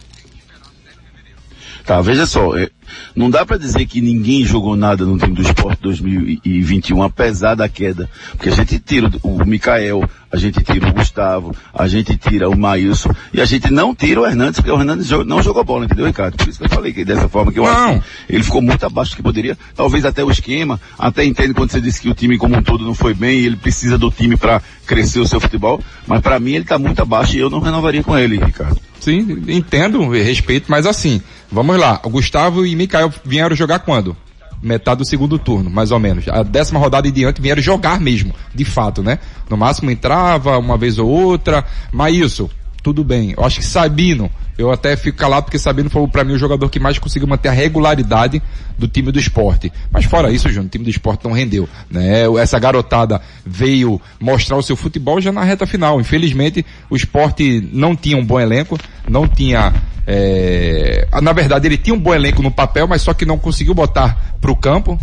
[1.91, 2.71] Tá, veja só, é,
[3.15, 7.69] não dá para dizer que ninguém jogou nada no time do esporte 2021, apesar da
[7.69, 8.09] queda.
[8.33, 12.57] Porque a gente tira o Mikael, a gente tira o Gustavo, a gente tira o
[12.57, 16.07] Maílson, e a gente não tira o Hernandes, porque o Hernandes não jogou bola, entendeu,
[16.07, 16.37] Ricardo?
[16.37, 17.71] Por isso que eu falei que dessa forma que eu não.
[17.71, 19.59] acho que ele ficou muito abaixo do que poderia.
[19.75, 22.85] Talvez até o esquema, até entendo quando você disse que o time como um todo
[22.85, 26.39] não foi bem, e ele precisa do time para crescer o seu futebol, mas para
[26.39, 28.81] mim ele tá muito abaixo e eu não renovaria com ele, Ricardo.
[29.01, 32.01] Sim, entendo, respeito, mas assim, vamos lá.
[32.05, 34.17] O Gustavo e Mikael vieram jogar quando?
[34.63, 36.27] Metade do segundo turno, mais ou menos.
[36.29, 39.19] A décima rodada e diante vieram jogar mesmo, de fato, né?
[39.51, 41.63] No máximo entrava uma vez ou outra,
[41.93, 42.51] mas isso,
[42.83, 43.35] tudo bem.
[43.37, 46.69] Eu acho que Sabino, eu até fico calado porque Sabino foi para mim o jogador
[46.69, 48.43] que mais conseguiu manter a regularidade
[48.79, 49.73] do time do esporte.
[49.91, 52.25] Mas fora isso, Júnior, o time do esporte não rendeu, né?
[52.39, 56.01] Essa garotada veio mostrar o seu futebol já na reta final.
[56.01, 59.73] Infelizmente, o esporte não tinha um bom elenco, não tinha
[60.07, 61.07] é...
[61.23, 64.37] na verdade, ele tinha um bom elenco no papel, mas só que não conseguiu botar
[64.41, 64.99] para o campo.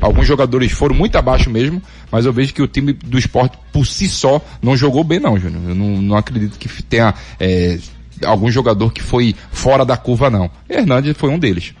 [0.00, 1.80] Alguns jogadores foram muito abaixo mesmo,
[2.10, 5.38] mas eu vejo que o time do esporte por si só não jogou bem não,
[5.38, 5.62] Júnior.
[5.68, 7.78] Eu não, não acredito que tenha é,
[8.24, 10.50] algum jogador que foi fora da curva não.
[10.68, 11.74] Hernandes foi um deles.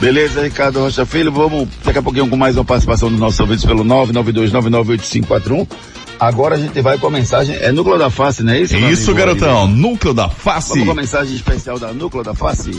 [0.00, 3.64] Beleza, Ricardo Rocha Filho, vamos daqui a pouquinho com mais uma participação dos nossos ouvintes
[3.64, 5.68] pelo 992998541.
[6.18, 8.76] Agora a gente vai com a mensagem, é Núcleo da Face, não é isso?
[8.76, 10.70] Isso, garotão, Núcleo da Face.
[10.70, 12.70] Vamos com a mensagem especial da Núcleo da Face.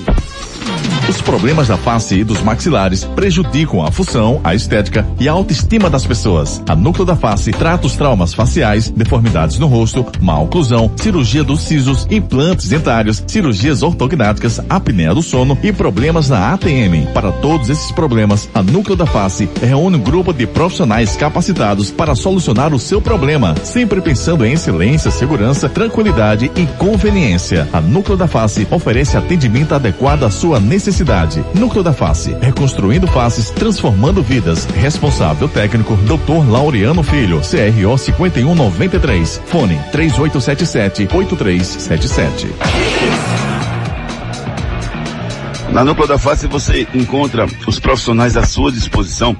[1.07, 5.87] Os problemas da face e dos maxilares prejudicam a função, a estética e a autoestima
[5.87, 6.63] das pessoas.
[6.67, 11.61] A Núcleo da Face trata os traumas faciais, deformidades no rosto, má oclusão, cirurgia dos
[11.61, 17.05] sisos, implantes dentários, cirurgias ortognáticas, apneia do sono e problemas na ATM.
[17.13, 22.15] Para todos esses problemas, a Núcleo da Face reúne um grupo de profissionais capacitados para
[22.15, 23.24] solucionar o seu problema,
[23.63, 27.67] sempre pensando em excelência, segurança, tranquilidade e conveniência.
[27.73, 31.43] A Núcleo da Face oferece atendimento adequado à sua necessidade.
[31.55, 34.65] Núcleo da Face, reconstruindo faces, transformando vidas.
[34.65, 36.47] Responsável técnico, Dr.
[36.47, 39.41] Laureano Filho, CRO 5193.
[39.47, 42.47] Fone 3877 8377.
[45.71, 49.35] Na Núcleo da Face você encontra os profissionais à sua disposição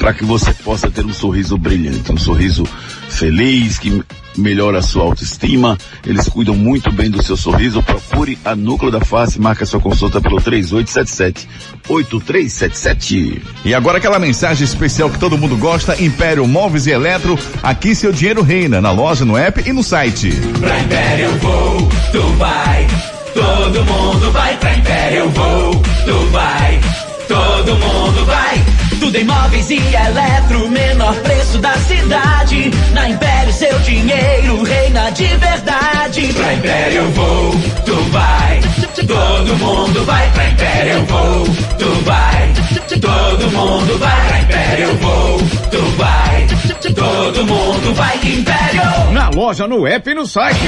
[0.00, 2.64] para que você possa ter um sorriso brilhante, um sorriso
[3.10, 4.02] feliz, que
[4.36, 5.76] melhora a sua autoestima.
[6.06, 7.82] Eles cuidam muito bem do seu sorriso.
[7.82, 11.48] Procure a Núcleo da Face, marca sua consulta pelo 3877
[11.88, 13.42] 8377.
[13.64, 18.12] E agora aquela mensagem especial que todo mundo gosta, Império Móveis e Eletro, aqui seu
[18.12, 20.30] dinheiro reina, na loja, no app e no site.
[20.58, 22.86] Pra Império eu vou, tu vai,
[23.34, 26.80] todo mundo vai pra Império eu vou, tu vai,
[27.28, 28.79] todo mundo vai.
[29.00, 32.70] Tudo em móveis e eletro, menor preço da cidade.
[32.92, 36.32] Na Império seu dinheiro reina de verdade.
[36.34, 37.50] Pra Império eu vou,
[37.84, 38.60] tu vai.
[39.06, 41.44] Todo mundo vai pra Império, eu vou,
[41.78, 42.52] tu vai.
[43.00, 45.38] Todo mundo vai pra Império, eu vou,
[45.70, 46.46] tu vai.
[46.94, 49.12] Todo mundo vai Império.
[49.12, 50.58] Na loja, no app e no site.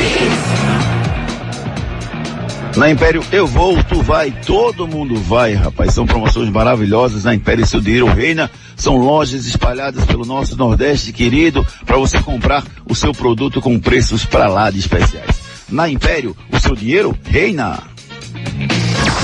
[2.77, 5.93] Na Império eu vou, tu vai, todo mundo vai, rapaz.
[5.93, 8.51] São promoções maravilhosas na Império Seu Dinheiro Reina.
[8.77, 14.25] São lojas espalhadas pelo nosso Nordeste querido para você comprar o seu produto com preços
[14.25, 15.41] para lá de especiais.
[15.69, 17.83] Na Império, o seu dinheiro reina.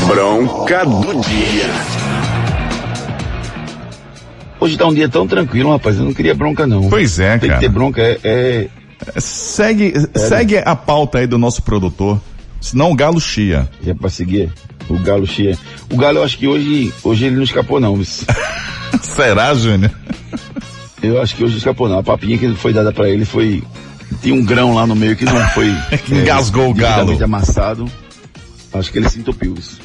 [0.07, 1.99] Bronca do dia.
[4.61, 5.97] Hoje tá um dia tão tranquilo, rapaz.
[5.97, 6.89] Eu não queria bronca não.
[6.91, 7.61] Pois é, Tem cara.
[7.61, 8.69] que ter bronca, é, é...
[9.19, 12.21] Segue, segue a pauta aí do nosso produtor.
[12.61, 13.69] Senão o galo chia.
[13.87, 14.53] É pra seguir
[14.89, 15.57] o galo chia.
[15.91, 17.99] O galo eu acho que hoje, hoje ele não escapou não.
[19.03, 19.91] Será, Júnior?
[21.03, 21.99] Eu acho que hoje escapou não.
[21.99, 23.63] A papinha que foi dada pra ele foi.
[24.23, 25.73] Tinha um grão lá no meio que não foi.
[26.05, 27.23] Que engasgou o galo.
[27.23, 27.91] amassado.
[28.73, 29.79] Acho que ele se entupiu isso.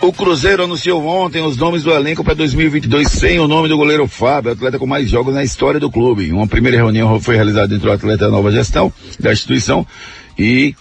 [0.00, 4.08] O Cruzeiro anunciou ontem os nomes do elenco para 2022 sem o nome do goleiro
[4.08, 6.32] Fábio, atleta com mais jogos na história do clube.
[6.32, 9.86] Uma primeira reunião foi realizada entre o atleta e a nova gestão da instituição
[10.36, 10.74] e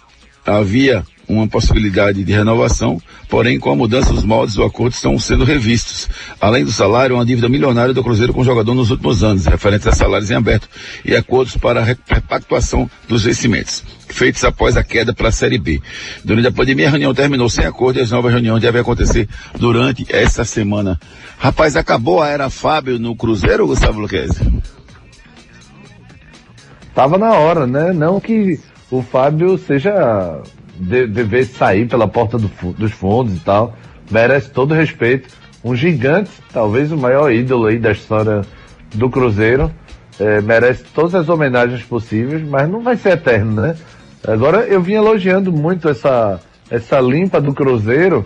[0.45, 5.45] havia uma possibilidade de renovação, porém com a mudança dos moldes do acordo estão sendo
[5.45, 6.09] revistos.
[6.39, 9.87] Além do salário, uma dívida milionária do Cruzeiro com o jogador nos últimos anos, referente
[9.87, 10.67] a salários em aberto
[11.05, 15.81] e acordos para a repactuação dos vencimentos, feitos após a queda para a Série B.
[16.23, 19.27] Durante a pandemia, a reunião terminou sem acordo e as novas reuniões devem acontecer
[19.57, 20.99] durante essa semana.
[21.37, 24.51] Rapaz, acabou a era Fábio no Cruzeiro, Gustavo Luquezzi?
[26.93, 27.93] Tava na hora, né?
[27.93, 28.59] Não que
[28.91, 30.41] o Fábio seja
[30.75, 33.73] de, sair pela porta do dos fundos e tal.
[34.11, 35.29] Merece todo o respeito.
[35.63, 38.41] Um gigante, talvez o maior ídolo aí da história
[38.93, 39.71] do Cruzeiro.
[40.19, 43.75] É, merece todas as homenagens possíveis, mas não vai ser eterno, né?
[44.27, 46.39] Agora eu vim elogiando muito essa,
[46.69, 48.25] essa limpa do Cruzeiro.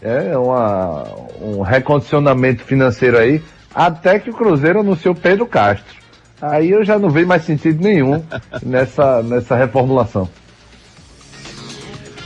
[0.00, 1.04] É uma,
[1.40, 3.42] um recondicionamento financeiro aí.
[3.74, 6.05] Até que o Cruzeiro anunciou Pedro Castro.
[6.40, 8.22] Aí eu já não vejo mais sentido nenhum
[8.62, 10.28] nessa, nessa reformulação.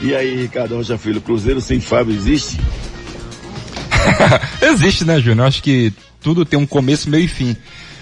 [0.01, 2.59] E aí, Ricardo Rocha Filho, Cruzeiro sem Fábio existe?
[4.61, 5.47] Existe, né, Júnior?
[5.47, 7.55] Acho que tudo tem um começo, meio e fim.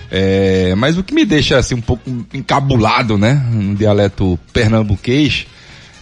[0.09, 5.45] É, mas o que me deixa assim um pouco encabulado, né, no dialeto pernambuquês,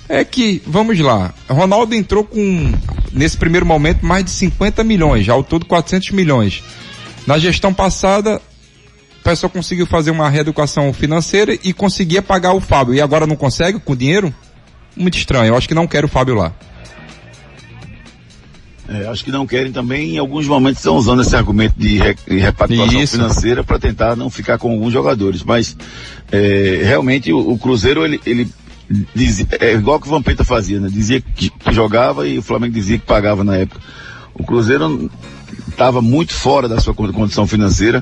[0.07, 2.71] é que, vamos lá, Ronaldo entrou com,
[3.11, 6.63] nesse primeiro momento, mais de 50 milhões, ao todo 400 milhões.
[7.25, 8.41] Na gestão passada,
[9.27, 12.93] o pessoal conseguiu fazer uma reeducação financeira e conseguia pagar o Fábio.
[12.93, 14.33] E agora não consegue com dinheiro?
[14.95, 15.47] Muito estranho.
[15.49, 16.53] Eu acho que não quero o Fábio lá.
[18.87, 22.15] É, acho que não querem também, em alguns momentos estão usando esse argumento de, re,
[22.25, 23.17] de repactuação Isso.
[23.17, 25.43] financeira para tentar não ficar com alguns jogadores.
[25.43, 25.75] Mas
[26.31, 28.49] é, realmente o, o Cruzeiro ele, ele
[29.13, 30.87] dizia, é igual que o Vampeta fazia, né?
[30.89, 33.81] Dizia que, jogava e o Flamengo dizia que pagava na época.
[34.33, 35.11] O Cruzeiro
[35.67, 38.01] estava muito fora da sua con- condição financeira,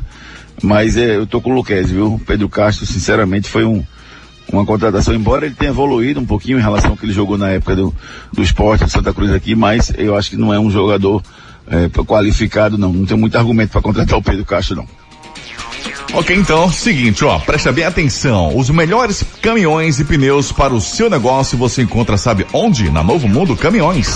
[0.62, 2.22] mas é, eu tô com o Luquez, viu?
[2.26, 3.84] Pedro Castro, sinceramente, foi um,
[4.52, 7.50] uma contratação, embora ele tenha evoluído um pouquinho em relação ao que ele jogou na
[7.50, 7.94] época do,
[8.32, 11.22] do esporte do Santa Cruz aqui, mas eu acho que não é um jogador
[11.68, 12.94] é, qualificado, não.
[12.94, 14.88] Não tem muito argumento para contratar o Pedro Castro, não.
[16.14, 18.56] Ok, então, seguinte, ó, presta bem atenção.
[18.56, 22.90] Os melhores caminhões e pneus para o seu negócio você encontra, sabe onde?
[22.90, 24.16] Na Novo Mundo Caminhões.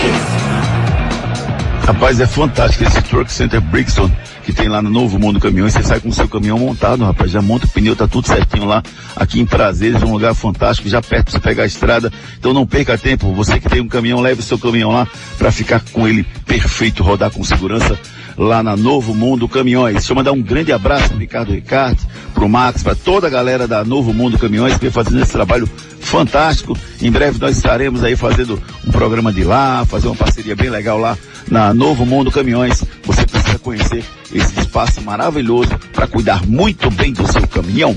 [1.91, 4.09] Rapaz, é fantástico esse Truck Center Brixton
[4.41, 5.73] que tem lá no Novo Mundo Caminhões.
[5.73, 7.31] Você sai com o seu caminhão montado, rapaz.
[7.31, 8.83] Já monta o pneu, tá tudo certinho lá.
[9.15, 12.11] Aqui em Prazeres, um lugar fantástico, já perto pra você pegar a estrada.
[12.37, 13.33] Então não perca tempo.
[13.33, 17.03] Você que tem um caminhão, leve o seu caminhão lá para ficar com ele perfeito,
[17.03, 17.97] rodar com segurança
[18.37, 19.95] lá na Novo Mundo Caminhões.
[19.95, 21.99] Deixa eu mandar um grande abraço pro Ricardo Ricardo,
[22.33, 25.69] pro Max, para toda a galera da Novo Mundo Caminhões que vem fazendo esse trabalho
[25.99, 26.77] fantástico.
[27.01, 30.97] Em breve nós estaremos aí fazendo um programa de lá, fazer uma parceria bem legal
[30.97, 31.17] lá
[31.49, 32.83] na Novo Mundo Caminhões.
[33.03, 33.20] Você
[33.61, 34.03] conhecer
[34.33, 37.95] esse espaço maravilhoso para cuidar muito bem do seu caminhão.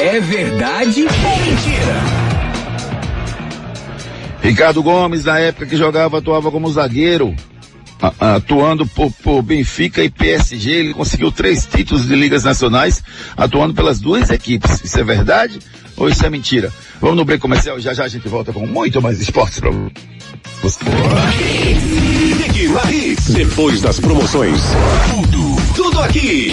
[0.00, 2.26] É verdade ou mentira?
[4.42, 7.34] Ricardo Gomes, na época que jogava, atuava como zagueiro,
[8.20, 10.70] atuando por, por Benfica e PSG.
[10.70, 13.02] Ele conseguiu três títulos de ligas nacionais,
[13.36, 14.82] atuando pelas duas equipes.
[14.84, 15.58] Isso é verdade
[15.96, 16.72] ou isso é mentira?
[17.00, 19.70] Vamos no break comercial, já já a gente volta com muito mais esportes pra
[20.62, 20.84] você.
[23.32, 24.60] Depois das promoções.
[25.10, 26.52] Tudo, tudo aqui.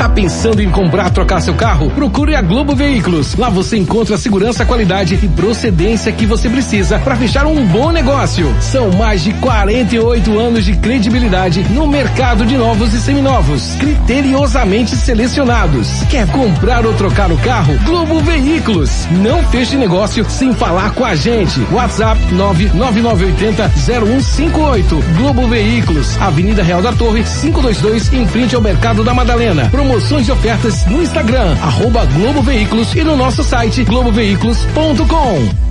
[0.00, 1.90] Tá pensando em comprar, trocar seu carro?
[1.90, 3.36] Procure a Globo Veículos.
[3.36, 7.92] Lá você encontra a segurança, qualidade e procedência que você precisa para fechar um bom
[7.92, 8.50] negócio.
[8.60, 16.02] São mais de 48 anos de credibilidade no mercado de novos e seminovos, criteriosamente selecionados.
[16.08, 17.78] Quer comprar ou trocar o carro?
[17.84, 19.06] Globo Veículos.
[19.10, 21.60] Não feche negócio sem falar com a gente.
[21.70, 25.04] WhatsApp 99980 0158.
[25.18, 29.49] Globo Veículos, Avenida Real da Torre, 522, em frente ao Mercado da Madalena.
[29.70, 35.70] Promoções e ofertas no Instagram, arroba Globo Veículos e no nosso site globoveículos.com.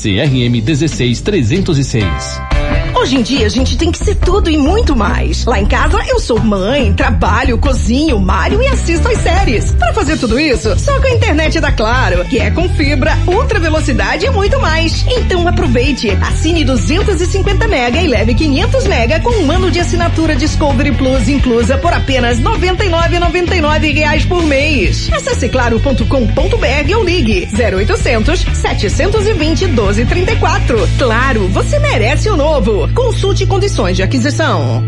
[0.00, 2.59] CRM 16306.
[3.00, 5.46] Hoje em dia a gente tem que ser tudo e muito mais.
[5.46, 9.72] Lá em casa eu sou mãe, trabalho, cozinho, malho e assisto às séries.
[9.72, 13.58] Para fazer tudo isso, só com a internet da Claro, que é com fibra, ultra
[13.58, 15.02] velocidade e muito mais.
[15.08, 20.92] Então aproveite, assine 250 mega e leve 500 mega com um ano de assinatura Discovery
[20.92, 25.08] Plus inclusa por apenas 99,99 reais por mês.
[25.10, 30.88] Acesse claro.com.br ou ligue 0800 720 1234.
[30.98, 32.89] Claro, você merece o novo.
[32.94, 34.82] Consulte condições de aquisição.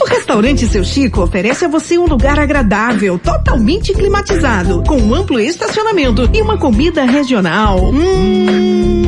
[0.00, 5.40] O restaurante Seu Chico oferece a você um lugar agradável, totalmente climatizado, com um amplo
[5.40, 7.90] estacionamento e uma comida regional.
[7.92, 9.07] Hum,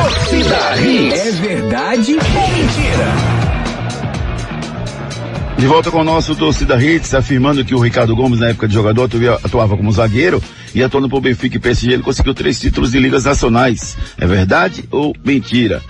[0.00, 1.14] Torcida Hits.
[1.26, 3.06] É verdade ou mentira?
[5.58, 8.74] De volta com o nosso torcida Hits, afirmando que o Ricardo Gomes, na época de
[8.74, 10.42] jogador, atua- atuava como zagueiro
[10.74, 13.96] e atuando por Benfica e PSG, ele conseguiu três títulos de ligas nacionais.
[14.18, 15.80] É verdade ou mentira?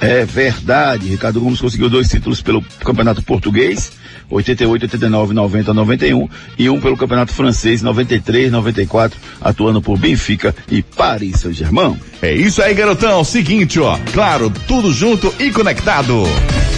[0.00, 1.06] É verdade.
[1.08, 3.92] Ricardo Gomes conseguiu dois títulos pelo Campeonato Português,
[4.30, 10.82] 88, 89, 90, 91, e um pelo Campeonato Francês, 93, 94, atuando por Benfica e
[10.82, 11.98] Paris Saint-Germain.
[12.20, 13.22] É isso aí, garotão.
[13.24, 13.98] Seguinte, ó.
[14.12, 16.24] Claro, tudo junto e conectado.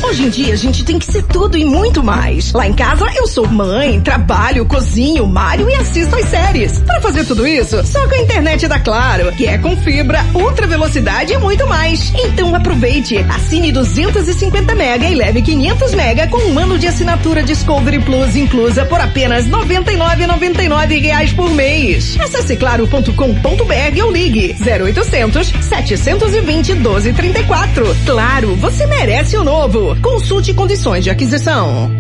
[0.03, 2.53] Hoje em dia a gente tem que ser tudo e muito mais.
[2.53, 6.79] Lá em casa eu sou mãe, trabalho, cozinho, malho e assisto às séries.
[6.81, 10.67] Para fazer tudo isso, só com a internet da Claro, que é com fibra, ultra
[10.67, 12.13] velocidade e muito mais.
[12.15, 18.01] Então aproveite, assine 250 mega e leve 500 mega com um ano de assinatura Discovery
[18.01, 22.19] Plus inclusa por apenas 99,99 reais por mês.
[22.21, 27.97] Acesse claro.com.br ou ligue 0800 720 1234.
[28.07, 29.97] Claro, você merece o novo.
[30.01, 31.91] Consulte condições de aquisição.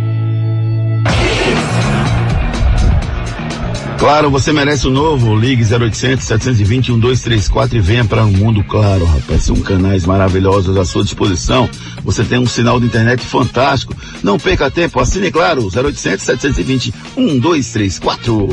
[4.01, 5.37] Claro, você merece o novo.
[5.37, 9.43] Ligue 0800 720 1234 e venha para um mundo claro, rapaz.
[9.43, 11.69] São canais maravilhosos à sua disposição.
[12.03, 13.95] Você tem um sinal de internet fantástico.
[14.23, 15.69] Não perca tempo, assine claro.
[15.69, 18.49] 0800 720 1234.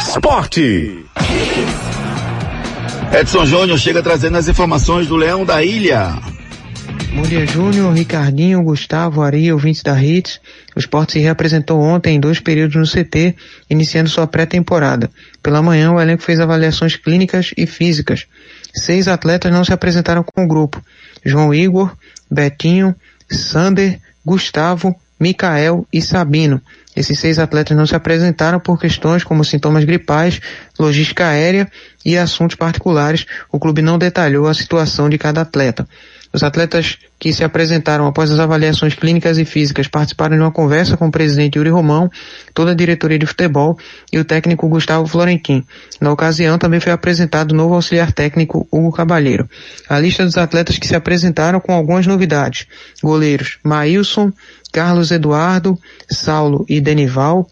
[0.00, 1.04] Esporte.
[3.12, 6.35] Edson Júnior chega trazendo as informações do Leão da Ilha.
[7.16, 10.38] Bom dia, Júnior, Ricardinho, Gustavo, Ari, ouvintes da Hits.
[10.76, 13.34] O esporte se reapresentou ontem em dois períodos no CT,
[13.70, 15.10] iniciando sua pré-temporada.
[15.42, 18.26] Pela manhã, o elenco fez avaliações clínicas e físicas.
[18.74, 20.84] Seis atletas não se apresentaram com o grupo.
[21.24, 21.90] João Igor,
[22.30, 22.94] Betinho,
[23.30, 26.60] Sander, Gustavo, Micael e Sabino.
[26.94, 30.38] Esses seis atletas não se apresentaram por questões como sintomas gripais,
[30.78, 31.66] logística aérea
[32.04, 33.24] e assuntos particulares.
[33.50, 35.88] O clube não detalhou a situação de cada atleta.
[36.36, 40.94] Os atletas que se apresentaram após as avaliações clínicas e físicas participaram de uma conversa
[40.94, 42.10] com o presidente Yuri Romão,
[42.52, 43.78] toda a diretoria de futebol
[44.12, 45.64] e o técnico Gustavo Florentin.
[45.98, 49.48] Na ocasião também foi apresentado o novo auxiliar técnico Hugo Cabalheiro.
[49.88, 52.66] A lista dos atletas que se apresentaram com algumas novidades.
[53.02, 54.30] Goleiros Maílson,
[54.70, 55.78] Carlos Eduardo,
[56.10, 57.48] Saulo e Denival.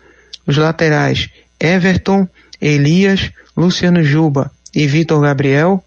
[0.46, 2.28] Os laterais Everton,
[2.60, 5.82] Elias, Luciano Juba e Vitor Gabriel.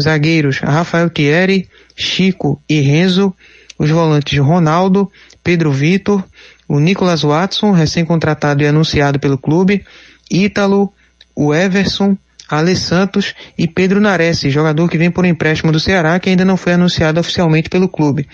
[0.00, 3.34] Zagueiros Rafael Thierry, Chico e Renzo,
[3.78, 5.10] os volantes Ronaldo,
[5.42, 6.22] Pedro Vitor,
[6.68, 9.84] o Nicolas Watson, recém-contratado e anunciado pelo clube,
[10.30, 10.92] Ítalo,
[11.34, 12.16] o Everson,
[12.48, 16.56] Ale Santos e Pedro Nares, jogador que vem por empréstimo do Ceará que ainda não
[16.56, 18.28] foi anunciado oficialmente pelo clube.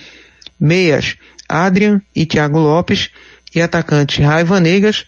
[0.59, 1.17] Meias,
[1.49, 3.11] Adrian e Thiago Lopes
[3.55, 5.05] e atacantes Raiva Negas,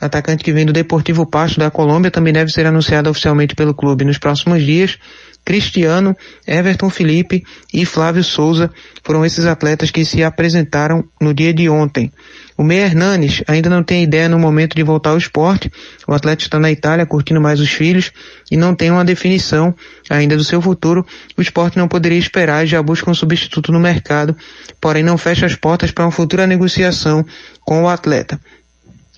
[0.00, 4.04] atacante que vem do Deportivo Pasto da Colômbia, também deve ser anunciado oficialmente pelo clube
[4.04, 4.98] nos próximos dias.
[5.44, 6.16] Cristiano,
[6.46, 8.70] Everton Felipe e Flávio Souza
[9.02, 12.10] foram esses atletas que se apresentaram no dia de ontem.
[12.56, 15.70] O Meia Hernanes ainda não tem ideia no momento de voltar ao esporte.
[16.06, 18.12] O atleta está na Itália curtindo mais os filhos
[18.50, 19.74] e não tem uma definição
[20.08, 21.04] ainda do seu futuro.
[21.36, 24.36] O esporte não poderia esperar e já busca um substituto no mercado,
[24.80, 27.26] porém não fecha as portas para uma futura negociação
[27.60, 28.40] com o atleta.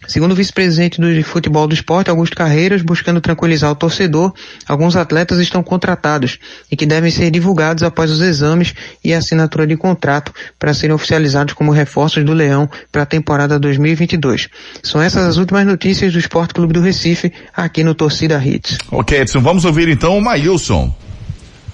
[0.07, 4.33] Segundo o vice-presidente do futebol do esporte, Augusto Carreiras, buscando tranquilizar o torcedor,
[4.67, 6.39] alguns atletas estão contratados
[6.71, 11.55] e que devem ser divulgados após os exames e assinatura de contrato para serem oficializados
[11.55, 14.49] como reforços do Leão para a temporada 2022.
[14.83, 18.79] São essas as últimas notícias do Esporte Clube do Recife, aqui no Torcida Hits.
[18.91, 20.95] Ok, Edson, vamos ouvir então o Maílson.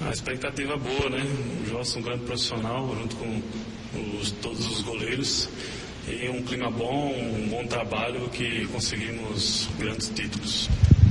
[0.06, 1.24] A expectativa boa, né?
[1.64, 3.40] O Jossa é um grande profissional, junto com
[4.20, 5.48] os, todos os goleiros
[6.08, 10.68] e um clima bom, um bom trabalho que conseguimos grandes títulos.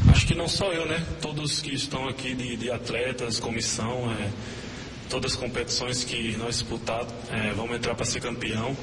[0.10, 1.02] Acho que não só eu, né?
[1.22, 4.30] Todos que estão aqui de, de atletas, comissão, é,
[5.10, 8.76] todas as competições que nós disputamos, é, vamos entrar para ser campeão.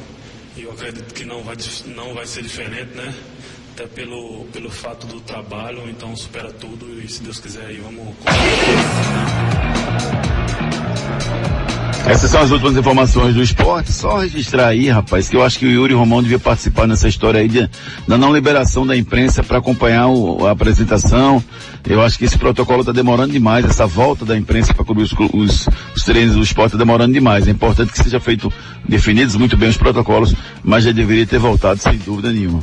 [0.56, 1.56] E eu acredito que não vai,
[1.86, 3.14] não vai ser diferente, né?
[3.72, 8.14] Até pelo, pelo fato do trabalho, então supera tudo e se Deus quiser aí vamos.
[12.08, 13.92] Essas são as últimas informações do esporte.
[13.92, 17.38] Só registrar aí, rapaz, que eu acho que o Yuri Romão devia participar nessa história
[17.38, 17.68] aí de,
[18.08, 21.44] da não liberação da imprensa para acompanhar o, a apresentação.
[21.86, 25.12] Eu acho que esse protocolo está demorando demais, essa volta da imprensa para cobrir os,
[25.12, 27.46] os, os, treinos do esporte está demorando demais.
[27.46, 28.50] É importante que seja feito,
[28.88, 30.34] definidos muito bem os protocolos,
[30.64, 32.62] mas já deveria ter voltado sem dúvida nenhuma.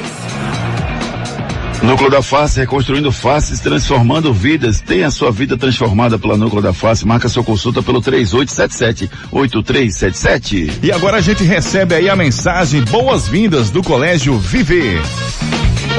[1.81, 4.79] Núcleo da Face, reconstruindo faces, transformando vidas.
[4.81, 7.07] Tenha sua vida transformada pela Núcleo da Face.
[7.07, 10.73] Marca sua consulta pelo 3877-8377.
[10.83, 15.01] E agora a gente recebe aí a mensagem boas-vindas do Colégio Viver.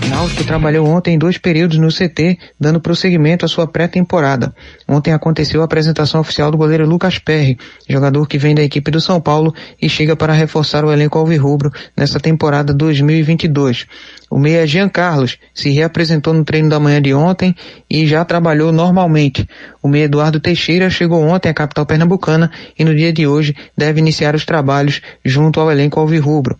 [0.09, 4.55] Náutico trabalhou ontem em dois períodos no CT, dando prosseguimento à sua pré-temporada.
[4.87, 7.57] Ontem aconteceu a apresentação oficial do goleiro Lucas Perry,
[7.89, 11.71] jogador que vem da equipe do São Paulo e chega para reforçar o elenco alvirrubro
[11.97, 13.85] nessa temporada 2022.
[14.29, 17.55] O meia Jean Carlos se reapresentou no treino da manhã de ontem
[17.89, 19.47] e já trabalhou normalmente.
[19.83, 23.99] O meia Eduardo Teixeira chegou ontem à capital pernambucana e no dia de hoje deve
[23.99, 26.57] iniciar os trabalhos junto ao elenco alvirrubro.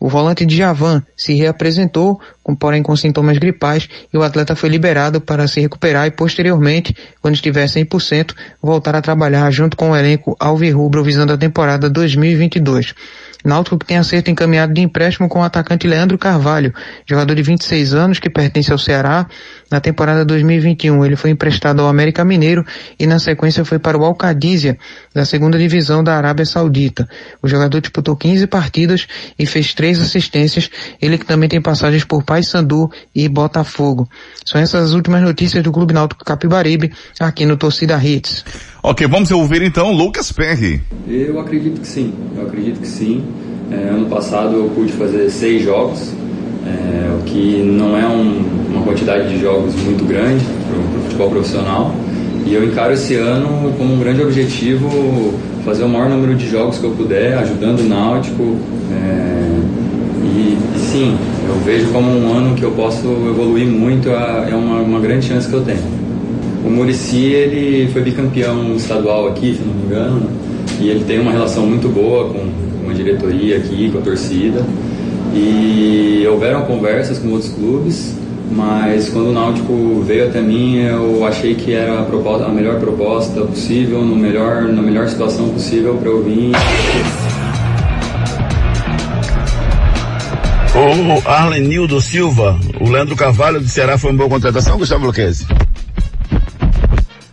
[0.00, 2.20] O volante Djavan se reapresentou,
[2.58, 7.34] porém com sintomas gripais, e o atleta foi liberado para se recuperar e posteriormente, quando
[7.34, 8.32] estiver 100%,
[8.62, 12.94] voltar a trabalhar junto com o elenco Alvirrubro visando a temporada 2022.
[13.44, 16.74] Náutico que tem acerto encaminhado de empréstimo com o atacante Leandro Carvalho,
[17.06, 19.26] jogador de 26 anos que pertence ao Ceará.
[19.70, 22.64] Na temporada 2021 ele foi emprestado ao América Mineiro
[22.98, 24.76] e na sequência foi para o Alcadízia,
[25.14, 27.08] da segunda divisão da Arábia Saudita.
[27.42, 29.06] O jogador disputou 15 partidas
[29.38, 34.08] e fez três assistências, ele que também tem passagens por Paysandu e Botafogo.
[34.44, 38.44] São essas as últimas notícias do Clube Náutico Capibaribe, aqui no Torcida Hits.
[38.82, 40.80] Ok, vamos ouvir então Lucas Perry.
[41.06, 43.24] Eu acredito que sim, eu acredito que sim.
[43.70, 46.12] É, ano passado eu pude fazer seis jogos,
[46.66, 51.30] é, o que não é um, uma quantidade de jogos muito grande para o futebol
[51.30, 51.94] profissional.
[52.46, 55.34] E eu encaro esse ano como um grande objetivo
[55.64, 58.56] fazer o maior número de jogos que eu puder, ajudando o Náutico.
[58.90, 59.38] É,
[60.24, 64.80] e, e, sim, eu vejo como um ano que eu posso evoluir muito, é uma,
[64.80, 65.82] uma grande chance que eu tenho.
[66.64, 70.22] O Murici ele foi bicampeão estadual aqui, se não me engano,
[70.80, 72.40] e ele tem uma relação muito boa com,
[72.84, 74.64] com a diretoria aqui, com a torcida.
[75.40, 78.16] E houveram conversas com outros clubes,
[78.50, 82.80] mas quando o Náutico veio até mim, eu achei que era a, proposta, a melhor
[82.80, 86.50] proposta possível, no melhor, na melhor situação possível para eu vir.
[90.74, 95.46] O Arlenildo Silva, o Leandro Carvalho do Ceará foi uma boa contratação, Gustavo Luquezzi?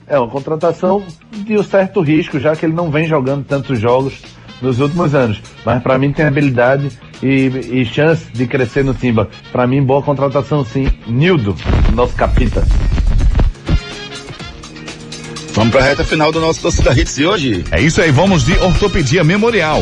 [0.07, 4.21] É uma contratação de um certo risco, já que ele não vem jogando tantos jogos
[4.61, 5.41] nos últimos anos.
[5.65, 6.89] Mas para mim tem habilidade
[7.21, 9.29] e, e, chance de crescer no Timba.
[9.51, 10.87] Para mim, boa contratação sim.
[11.07, 11.55] Nildo,
[11.93, 12.65] nosso capita.
[15.53, 17.63] Vamos para a reta final do nosso Torcida Hits de hoje.
[17.71, 19.81] É isso aí, vamos de Ortopedia Memorial.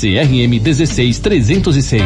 [0.00, 2.02] CRM 16306.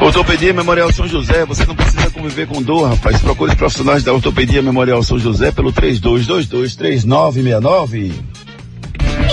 [0.00, 3.20] Ortopedia Memorial São José, você não precisa conviver com dor, rapaz.
[3.20, 8.12] Procure os profissionais da Ortopedia Memorial São José pelo 32223969.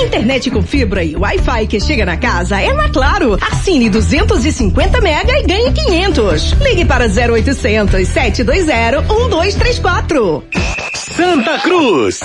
[0.04, 3.38] Internet com fibra e Wi-Fi que chega na casa é na Claro.
[3.40, 6.54] Assine 250 mega e ganhe 500.
[6.64, 10.44] Ligue para 0800 720 1234.
[10.96, 12.22] Santa Cruz.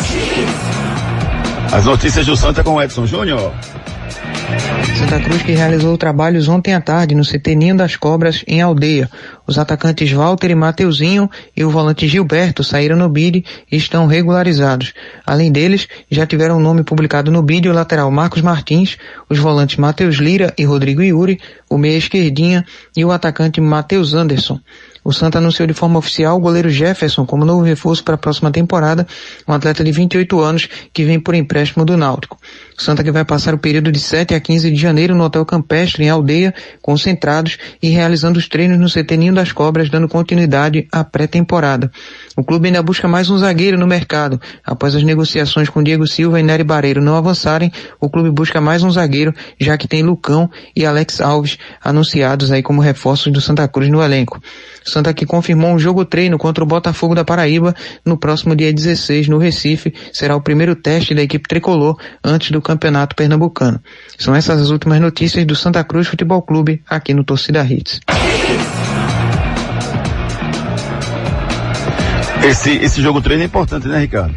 [1.73, 3.53] As notícias do Santa com Edson Júnior.
[4.99, 9.09] Santa Cruz que realizou trabalhos ontem à tarde no CT Ninho das Cobras, em Aldeia.
[9.47, 14.93] Os atacantes Walter e Mateuzinho e o volante Gilberto saíram no BID e estão regularizados.
[15.25, 18.99] Além deles, já tiveram o nome publicado no BID o lateral Marcos Martins,
[19.29, 22.67] os volantes Matheus Lira e Rodrigo Yuri, o meia esquerdinha
[22.97, 24.59] e o atacante Matheus Anderson.
[25.03, 28.51] O Santa anunciou de forma oficial o goleiro Jefferson como novo reforço para a próxima
[28.51, 29.07] temporada,
[29.49, 32.39] um atleta de 28 anos que vem por empréstimo do Náutico.
[32.81, 36.03] Santa que vai passar o período de 7 a 15 de janeiro no Hotel Campestre,
[36.03, 41.05] em Aldeia, concentrados e realizando os treinos no CT Ninho das Cobras, dando continuidade à
[41.05, 41.93] pré-temporada.
[42.35, 44.41] O clube ainda busca mais um zagueiro no mercado.
[44.65, 47.71] Após as negociações com Diego Silva e Nery Bareiro não avançarem,
[48.01, 52.63] o clube busca mais um zagueiro, já que tem Lucão e Alex Alves anunciados aí
[52.63, 54.41] como reforços do Santa Cruz no elenco.
[54.83, 57.75] Santa que confirmou um jogo treino contra o Botafogo da Paraíba
[58.07, 59.93] no próximo dia 16 no Recife.
[60.15, 63.81] Será o primeiro teste da equipe tricolor antes do Campeonato Pernambucano.
[64.17, 67.99] São essas as últimas notícias do Santa Cruz Futebol Clube aqui no Torcida Hits.
[72.45, 74.37] Esse, esse jogo treino é importante, né, Ricardo?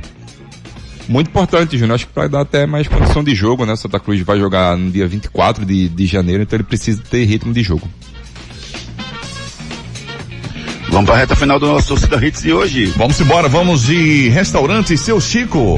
[1.08, 1.94] Muito importante, Júnior.
[1.94, 3.76] Acho que vai dar até mais condição de jogo, né?
[3.76, 7.54] Santa Cruz vai jogar no dia 24 de, de janeiro, então ele precisa ter ritmo
[7.54, 7.88] de jogo.
[10.90, 12.86] Vamos para a reta final do nosso Torcida Hits de hoje.
[12.98, 15.78] Vamos embora, vamos de Restaurante Seu Chico.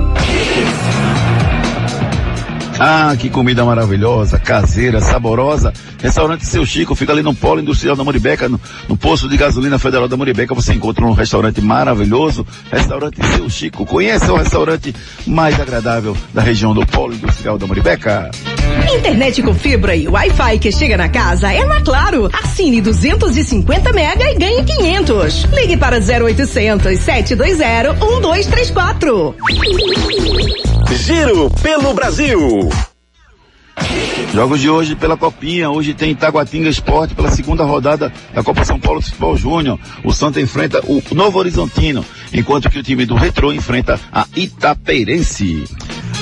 [0.63, 1.10] Moribeca.
[2.83, 5.71] Ah, que comida maravilhosa, caseira, saborosa.
[6.01, 8.59] Restaurante Seu Chico fica ali no Polo Industrial da Moribeca, no,
[8.89, 10.55] no posto de gasolina federal da Moribeca.
[10.55, 13.85] Você encontra um restaurante maravilhoso, Restaurante Seu Chico.
[13.85, 14.95] Conheça o restaurante
[15.27, 18.31] mais agradável da região do Polo Industrial da Moribeca.
[18.91, 22.31] Internet com fibra e Wi-Fi que chega na casa é na Claro.
[22.33, 25.43] Assine 250 mega e ganhe 500.
[25.53, 29.35] Ligue para 0800 720 1234.
[30.95, 32.70] Giro pelo Brasil.
[34.33, 35.69] Jogos de hoje pela Copinha.
[35.69, 39.77] Hoje tem Taguatinga Esporte pela segunda rodada da Copa São Paulo Futebol Júnior.
[40.03, 45.65] O Santa enfrenta o Novo Horizontino, enquanto que o time do Retrô enfrenta a Itapeirense.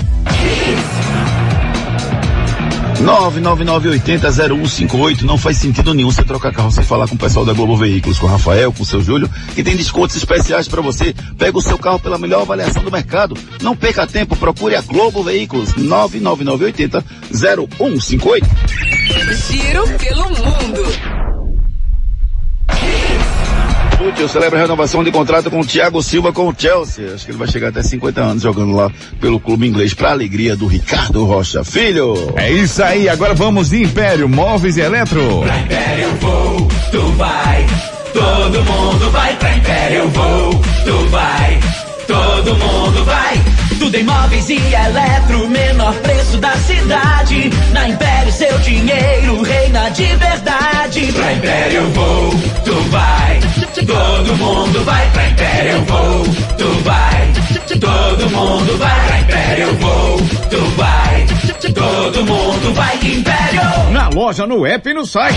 [3.02, 7.76] 999800158 não faz sentido nenhum você trocar carro sem falar com o pessoal da Globo
[7.76, 11.16] Veículos, com o Rafael, com o seu Júlio, que tem descontos especiais para você.
[11.40, 13.36] Pega o seu carro pela melhor avaliação do mercado.
[13.64, 18.44] Não perca tempo, procure a Globo Veículos 999800158.
[19.50, 21.25] Giro pelo mundo.
[24.06, 27.12] Fútil celebra a renovação de contrato com o Thiago Silva com o Chelsea.
[27.16, 30.56] Acho que ele vai chegar até 50 anos jogando lá pelo clube inglês para alegria
[30.56, 32.32] do Ricardo Rocha Filho.
[32.36, 35.42] É isso aí, agora vamos de Império Móveis e Eletro.
[35.42, 37.66] Pra Império vou, tu vai.
[38.14, 40.52] Todo mundo vai pra Império vou,
[40.86, 41.60] tu vai.
[42.06, 43.42] Todo mundo vai.
[43.80, 47.50] Tudo em móveis e eletro, menor preço da cidade.
[47.74, 51.12] Na Império seu dinheiro reina de verdade.
[51.12, 52.30] Pra Império vou,
[52.64, 53.65] tu vai.
[53.76, 56.24] Todo mundo vai pra Império vou,
[56.58, 57.34] tu vai.
[57.80, 60.18] Todo mundo vai pra Império vou,
[60.50, 61.26] tu vai.
[61.74, 63.92] Todo mundo vai Império.
[63.92, 65.36] Na loja, no app e no site.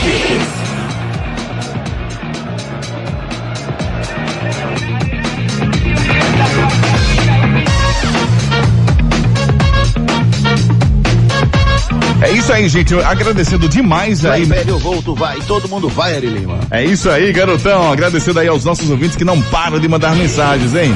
[12.20, 12.94] É isso aí, gente.
[12.94, 14.44] Agradecendo demais Vai, aí.
[14.44, 15.38] velho, eu volto, vai.
[15.42, 16.58] Todo mundo vai, Ari Lima.
[16.70, 17.92] É isso aí, garotão.
[17.92, 20.92] Agradecendo aí aos nossos ouvintes que não param de mandar mensagens, hein?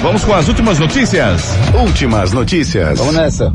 [0.00, 1.42] Vamos com as últimas notícias.
[1.74, 2.98] Últimas notícias.
[2.98, 3.52] Vamos nessa.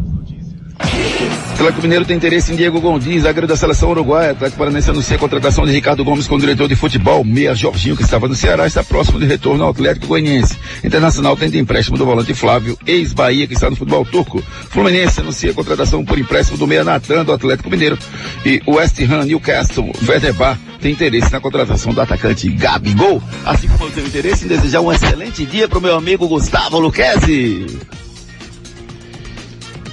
[1.60, 4.32] Atlético Mineiro tem interesse em Diego Gondim, zagueiro da seleção uruguaia.
[4.32, 7.22] Atlético Paranaense anuncia a contratação de Ricardo Gomes como diretor de futebol.
[7.26, 10.58] Meia Jorginho, que estava no Ceará, está próximo de retorno ao Atlético Goianiense.
[10.82, 14.42] Internacional de empréstimo do volante Flávio, ex-Bahia, que está no futebol turco.
[14.70, 17.98] Fluminense anuncia a contratação por empréstimo do meia Natan do Atlético Mineiro.
[18.46, 20.34] E West Ham, Newcastle, Werder
[20.80, 24.94] tem interesse na contratação do atacante Gabigol, assim como eu tenho interesse em desejar um
[24.94, 27.99] excelente dia para o meu amigo Gustavo Luquezzi.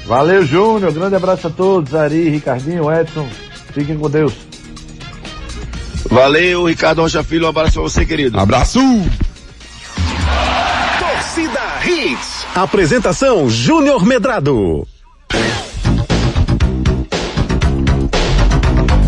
[0.07, 0.93] Valeu, Júnior.
[0.93, 1.95] Grande abraço a todos.
[1.95, 3.29] Ari, Ricardinho, Edson.
[3.73, 4.33] Fiquem com Deus.
[6.09, 7.47] Valeu, Ricardo Rocha Filho.
[7.47, 8.39] Um abraço pra você, querido.
[8.39, 8.81] Abraço!
[10.99, 12.47] Torcida Hits.
[12.55, 14.87] Apresentação Júnior Medrado.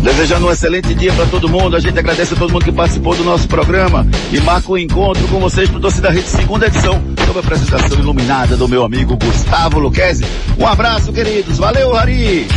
[0.03, 1.75] Desejando um excelente dia para todo mundo.
[1.75, 4.77] A gente agradece a todo mundo que participou do nosso programa e marca o um
[4.77, 9.15] encontro com vocês para Torcida Rede segunda edição, sob a apresentação iluminada do meu amigo
[9.15, 10.25] Gustavo Luquezzi.
[10.57, 11.59] Um abraço, queridos.
[11.59, 12.47] Valeu, Ari!